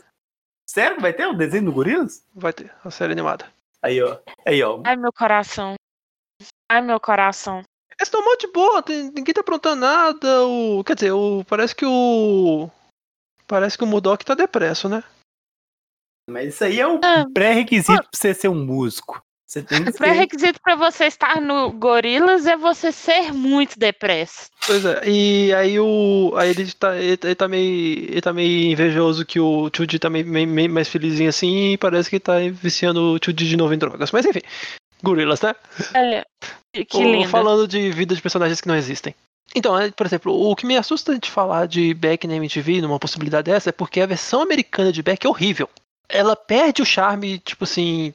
[0.68, 2.26] Sério que vai ter um desenho do Gorilas?
[2.34, 3.46] vai ter, a série animada.
[3.82, 4.20] Aí, ó.
[4.46, 4.82] Aí, ó.
[4.86, 5.76] Ai, meu coração.
[6.72, 7.58] Ai, meu coração.
[7.98, 10.46] Eles estão mó de boa, ninguém tá aprontando nada.
[10.46, 12.70] O, quer dizer, o, parece que o.
[13.48, 15.04] Parece que o Murdoch tá depresso, né?
[16.30, 17.24] Mas isso aí é o Ah.
[17.34, 19.22] pré-requisito pra você ser um músico.
[19.48, 24.50] Você tem que O pré-requisito pra você estar no Gorilas é você ser muito depresso.
[24.66, 26.34] Pois é, e aí o.
[26.36, 28.00] Aí ele tá, ele, ele tá meio.
[28.12, 31.78] Ele tá meio invejoso que o Chuji tá meio, meio- meio mais felizinho assim e
[31.78, 34.12] parece que tá viciando o Chuji de novo em drogas.
[34.12, 34.42] Mas enfim,
[35.04, 35.54] gorilas, né?
[35.96, 36.26] Olha,
[36.74, 37.30] que lindo.
[37.30, 39.14] Falando de vida de personagens que não existem.
[39.54, 43.00] Então, é, por exemplo, o que me assusta de falar de Beck na MTV, numa
[43.00, 45.70] possibilidade dessa, é porque a versão americana de Beck é horrível.
[46.10, 48.12] Ela perde o charme, tipo assim.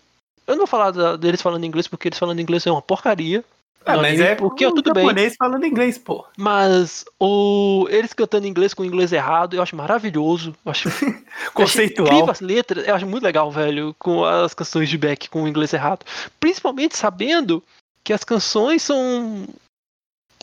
[0.46, 3.44] Eu não vou falar da- deles falando inglês, porque eles falando inglês é uma porcaria.
[3.86, 5.04] Ah, mas anime, é porque um tudo bem.
[5.04, 6.26] japonês falando inglês, pô.
[6.36, 10.54] Mas o eles cantando inglês com inglês errado, eu acho maravilhoso.
[10.64, 10.88] Eu acho
[11.54, 12.08] Conceitual.
[12.12, 15.48] Eu acho as letras, eu acho muito legal, velho, com as canções de Beck com
[15.48, 16.04] inglês errado.
[16.38, 17.62] Principalmente sabendo
[18.04, 19.46] que as canções são,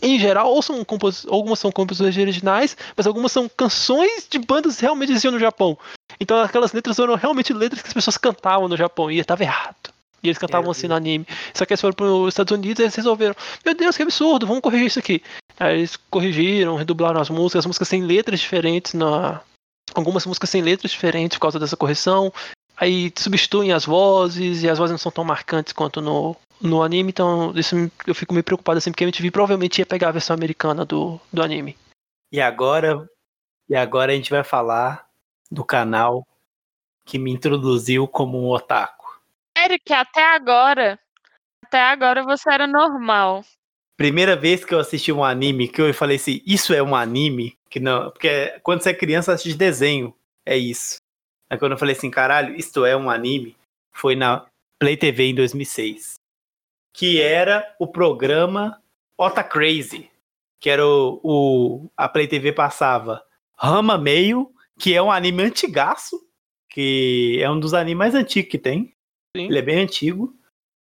[0.02, 0.84] em geral, ou são
[1.28, 5.76] algumas são composições originais, mas algumas são canções de bandas que realmente existiam no Japão.
[6.20, 9.92] Então aquelas letras eram realmente letras que as pessoas cantavam no Japão e estava errado.
[10.22, 11.26] E eles cantavam Meu assim no anime.
[11.54, 13.34] Só que eles foram para os Estados Unidos e eles resolveram:
[13.64, 15.22] Meu Deus, que absurdo, vamos corrigir isso aqui.
[15.58, 19.40] Aí eles corrigiram, redublaram as músicas, as músicas têm letras diferentes na,
[19.94, 22.32] algumas músicas sem letras diferentes por causa dessa correção.
[22.76, 27.10] Aí substituem as vozes e as vozes não são tão marcantes quanto no, no anime,
[27.10, 30.34] então isso eu fico meio preocupado assim, porque a MTV provavelmente ia pegar a versão
[30.34, 31.76] americana do, do anime.
[32.32, 33.08] E agora,
[33.68, 35.06] e agora a gente vai falar
[35.50, 36.26] do canal
[37.06, 39.20] que me introduziu como um otaku.
[39.56, 40.98] Sério que até agora,
[41.64, 43.44] até agora você era normal.
[43.96, 47.58] Primeira vez que eu assisti um anime que eu falei assim, isso é um anime?
[47.68, 50.14] Que não, porque quando você é criança assiste desenho,
[50.46, 50.96] é isso.
[51.50, 53.56] Aí quando eu falei assim, caralho, isto é um anime,
[53.92, 54.46] foi na
[54.78, 56.17] Play TV em 2006.
[56.92, 58.80] Que era o programa
[59.16, 60.10] Ota Crazy,
[60.60, 63.22] que era o, o a Play TV passava
[63.56, 66.18] Rama Meio, que é um anime antigaço,
[66.70, 68.94] que é um dos animes mais antigos que tem.
[69.36, 69.46] Sim.
[69.46, 70.34] Ele é bem antigo.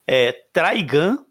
[0.07, 1.25] É Trigun,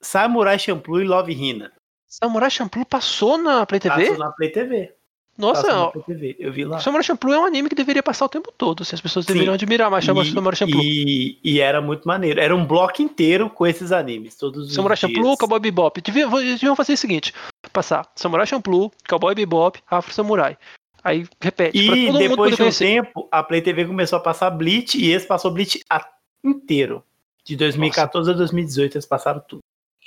[0.00, 1.72] Samurai Champloo e Love Hina.
[2.06, 4.06] Samurai Champloo passou na Play TV?
[4.06, 4.94] Passou na Play TV.
[5.38, 6.34] Nossa, ó, TV.
[6.38, 6.80] Eu vi lá.
[6.80, 9.32] Samurai Champloo é um anime que deveria passar o tempo todo, assim, as pessoas Sim.
[9.34, 10.82] deveriam admirar mais Samurai Samurai Champloo.
[10.82, 12.40] E, e era muito maneiro.
[12.40, 14.36] Era um bloco inteiro com esses animes.
[14.36, 15.10] Todos os Samurai dias.
[15.12, 16.00] Champloo, Cowboy Bebop.
[16.00, 17.32] Deviam, deviam fazer o seguinte:
[17.72, 20.58] passar Samurai Champloo, Cowboy Bebop, Afro Samurai.
[21.04, 22.84] Aí repete, E depois de um conhecer.
[22.84, 26.04] tempo, a Play TV começou a passar Bleach e esse passou Bleach a-
[26.44, 27.04] inteiro.
[27.44, 29.60] De 2014 a 2018 eles passaram tudo.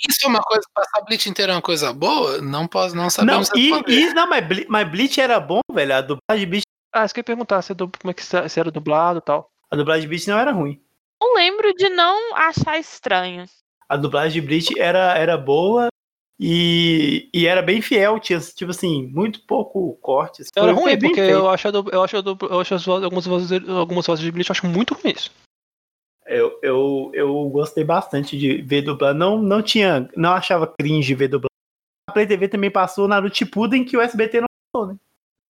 [0.09, 2.41] Isso é uma coisa, passar Bleach inteiro é uma coisa boa?
[2.41, 3.93] Não posso, não Não, sabemos e, responder.
[3.93, 5.95] e- não mas, mas Bleach era bom, velho.
[5.95, 8.23] A dublagem de Bleach, Ah, isso que eu ia perguntar, se, é como é que
[8.23, 9.49] se era dublado e tal.
[9.69, 10.81] a dublagem de Bleach não era ruim.
[11.21, 13.45] Não lembro de não achar estranho.
[13.87, 15.87] A dublagem de Bleach era, era boa
[16.39, 18.19] e, e era bem fiel.
[18.19, 20.47] Tinha, tipo assim, muito pouco cortes.
[20.55, 21.35] Era Foi- ruim, foi bem porque feito.
[21.35, 24.07] eu acho, a du- eu acho, a du- eu acho as vozes- algumas, vozes, algumas
[24.07, 25.29] vozes de Bleach eu acho muito ruins.
[26.25, 29.17] Eu, eu, eu gostei bastante de ver dublado.
[29.17, 30.09] Não, não tinha.
[30.15, 31.47] Não achava cringe ver dublado.
[32.09, 34.95] A Play TV também passou Naruto Shippuden que o SBT não passou, né?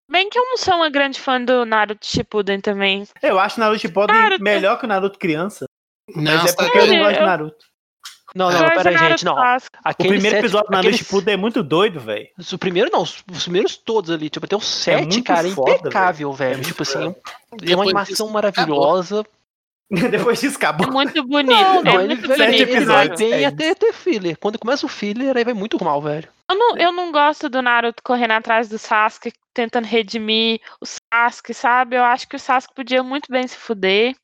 [0.09, 3.07] Bem que eu não sou uma grande fã do Naruto Shippuden também.
[3.21, 5.65] Eu acho Naruto Shippuden Naruto- melhor que o Naruto criança.
[6.15, 7.65] Não, Mas é porque eu não gosto de Naruto.
[8.33, 9.35] Não, não, pera aí, gente, não.
[9.35, 9.75] clássico.
[9.77, 12.27] O Aquele primeiro sete- episódio do Naruto aquele- Shippuden é muito doido, velho.
[12.53, 15.71] O primeiro não, os, os primeiros todos ali, tipo, tem um sete, muito cara, foda,
[15.71, 16.59] impecável, velho.
[16.61, 17.13] É tipo assim,
[17.61, 19.25] é uma animação maravilhosa.
[20.09, 20.89] Depois disso É acabou.
[20.91, 21.53] muito bonito.
[21.53, 22.61] Não, não, é ele, muito ele, bonito.
[22.61, 24.37] ele vai episódios, bem é até ter filler.
[24.39, 26.29] Quando começa o filler, aí vai muito mal, velho.
[26.49, 31.53] Eu não, eu não gosto do Naruto correndo atrás do Sasuke, tentando redimir o Sasuke,
[31.53, 31.97] sabe?
[31.97, 34.15] Eu acho que o Sasuke podia muito bem se fuder.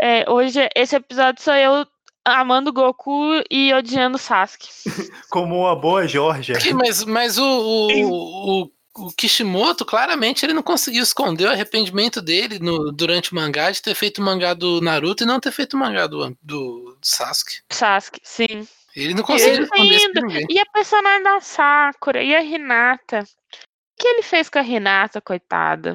[0.00, 1.84] É, hoje, esse episódio sou eu
[2.24, 4.68] amando o Goku e odiando o Sasuke.
[5.28, 6.56] Como uma boa Georgia.
[6.72, 12.58] Mas, mas o, o, o, o Kishimoto, claramente, ele não conseguiu esconder o arrependimento dele
[12.58, 15.74] no, durante o mangá de ter feito o mangá do Naruto e não ter feito
[15.74, 17.60] o mangá do, do Sasuke.
[17.70, 18.66] Sasuke, sim.
[18.94, 20.46] Ele não conseguiu Ele esconder isso.
[20.48, 23.20] E a personagem da Sakura e a Hinata.
[23.52, 25.94] O que ele fez com a Hinata, coitada?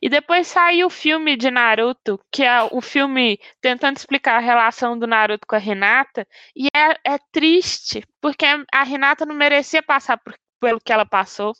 [0.00, 4.98] E depois saiu o filme de Naruto, que é o filme tentando explicar a relação
[4.98, 6.26] do Naruto com a Hinata.
[6.56, 11.54] E é, é triste, porque a Hinata não merecia passar por- pelo que ela passou.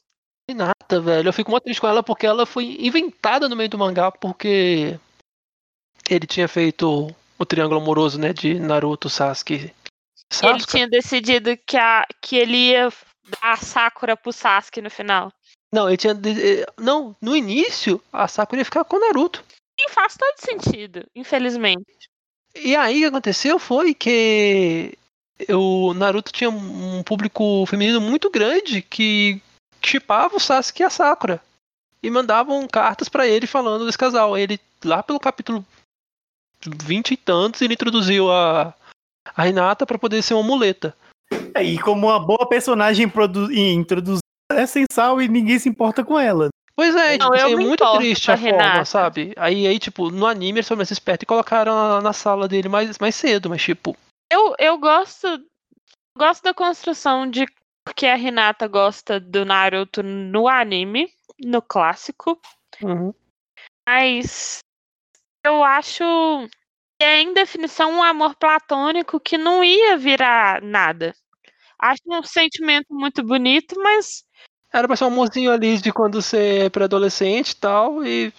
[0.48, 1.28] Renata, velho.
[1.28, 4.98] Eu fico muito triste com ela porque ela foi inventada no meio do mangá porque
[6.08, 9.54] ele tinha feito o triângulo amoroso, né, de Naruto, Sasuke.
[9.54, 9.74] Ele
[10.32, 10.66] Sasuke?
[10.66, 12.88] tinha decidido que, a, que ele ia
[13.40, 15.32] dar a Sakura pro Sasuke no final.
[15.72, 16.12] Não, ele tinha.
[16.12, 19.44] eh, Não, no início, a Sakura ia ficar com o Naruto.
[19.78, 21.86] E faz todo sentido, infelizmente.
[22.54, 24.96] E aí o que aconteceu foi que
[25.48, 29.40] o Naruto tinha um público feminino muito grande que
[29.88, 31.40] chipava o Sasuke e a Sakura.
[32.02, 34.36] E mandavam cartas pra ele falando desse casal.
[34.36, 35.64] Ele, lá pelo capítulo
[36.66, 38.74] 20 e tantos, ele introduziu a,
[39.36, 40.96] a Hinata pra poder ser uma muleta.
[41.54, 44.20] É, E como uma boa personagem produ- e introduzida
[44.52, 46.48] é sem sal e ninguém se importa com ela.
[46.74, 48.84] Pois é, Não, tipo, assim, é muito triste a a forma, Renata.
[48.84, 49.32] sabe?
[49.36, 52.68] Aí, aí, tipo, no anime eles foram mais espertos e colocaram na, na sala dele
[52.68, 53.96] mais, mais cedo, mas tipo.
[54.32, 55.26] Eu, eu gosto
[56.16, 57.46] gosto da construção de
[57.84, 62.40] porque a Renata gosta do Naruto no anime, no clássico,
[63.88, 64.58] mas
[65.44, 66.04] eu acho
[66.98, 71.14] que é em definição um amor platônico que não ia virar nada.
[71.78, 74.24] Acho um sentimento muito bonito, mas
[74.72, 78.32] Era pra ser um amorzinho ali de quando você é pré-adolescente e tal, e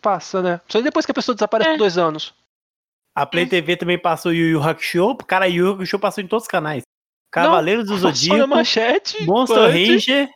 [0.00, 0.60] passa, né?
[0.68, 1.72] Só depois que a pessoa desaparece É.
[1.72, 2.32] por dois anos.
[3.16, 5.16] A Play TV também passou Yu Yu Hakusho.
[5.26, 6.83] Cara, Yu Yu Hakusho passou em todos os canais.
[7.34, 9.24] Cavaleiros do Só na Zodíaco, manchete.
[9.24, 9.88] Monster Punch.
[9.90, 10.30] Ranger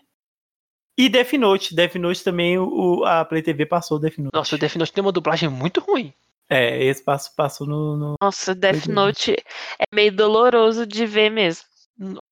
[0.99, 1.75] e Death Note.
[1.75, 4.35] Death Note também, o, a Play TV passou Death Note.
[4.35, 6.13] Nossa, o Death Note tem uma dublagem muito ruim.
[6.51, 8.87] É, esse passo passou no, no- nossa, Death.
[8.87, 11.65] Note é meio doloroso de ver mesmo.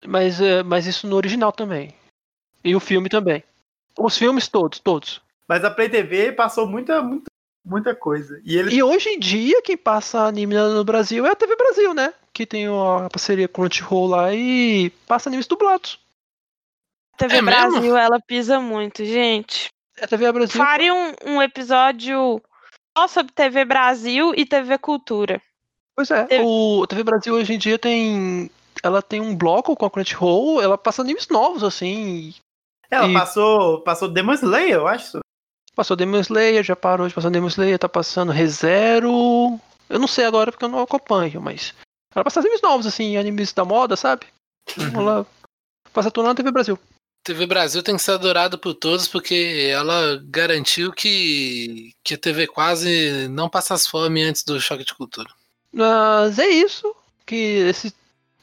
[0.06, 1.94] Mas, é, mas isso no original também.
[2.64, 3.44] E o filme também.
[3.98, 5.20] Os filmes todos, todos.
[5.48, 7.26] Mas a Play TV passou muita, muita,
[7.66, 8.40] muita coisa.
[8.44, 11.92] E ele E hoje em dia, quem passa anime no Brasil é a TV Brasil,
[11.92, 12.14] né?
[12.32, 15.98] Que tem a parceria com o Crunchyroll lá e passa animes dublados.
[17.18, 17.70] TV É mesmo?
[17.72, 19.68] Brasil, ela pisa muito, gente.
[19.98, 20.56] É a TV Brasil.
[20.56, 22.40] Faria um, um episódio
[22.96, 25.40] só sobre TV Brasil e TV Cultura.
[25.94, 28.50] Pois é, Teve- o a TV Brasil hoje em dia tem.
[28.82, 32.34] Ela tem um bloco com a Crunchyroll, ela passa animes novos, assim.
[32.90, 35.20] ela e- passou, passou Demon Slayer, eu acho.
[35.76, 39.60] Passou Demon Slayer, já parou de passar Demon Slayer, tá passando ReZero.
[39.90, 41.74] Eu não sei agora porque eu não acompanho, mas.
[42.14, 44.26] Ela passa animes novos, assim, animes da moda, sabe?
[44.94, 45.26] Ela
[45.92, 46.78] passa tudo lá na TV Brasil.
[47.22, 52.46] TV Brasil tem que ser adorada por todos porque ela garantiu que, que a TV
[52.46, 55.28] quase não passasse fome antes do choque de cultura.
[55.70, 56.96] Mas é isso.
[57.26, 57.34] Que
[57.68, 57.92] esse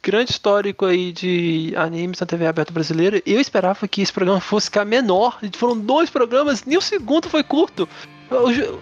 [0.04, 3.22] grande histórico aí de animes na TV aberta brasileira.
[3.26, 5.40] Eu esperava que esse programa fosse ficar menor.
[5.56, 7.88] Foram dois programas, nem o segundo foi curto.
[8.30, 8.80] Eu ju-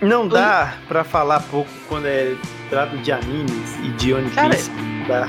[0.00, 2.34] Não dá pra falar pouco quando é
[2.68, 4.70] trata de animes e de One Cara, Piece.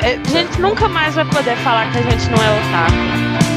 [0.02, 3.53] É, A gente nunca mais vai poder falar que a gente não é otaku.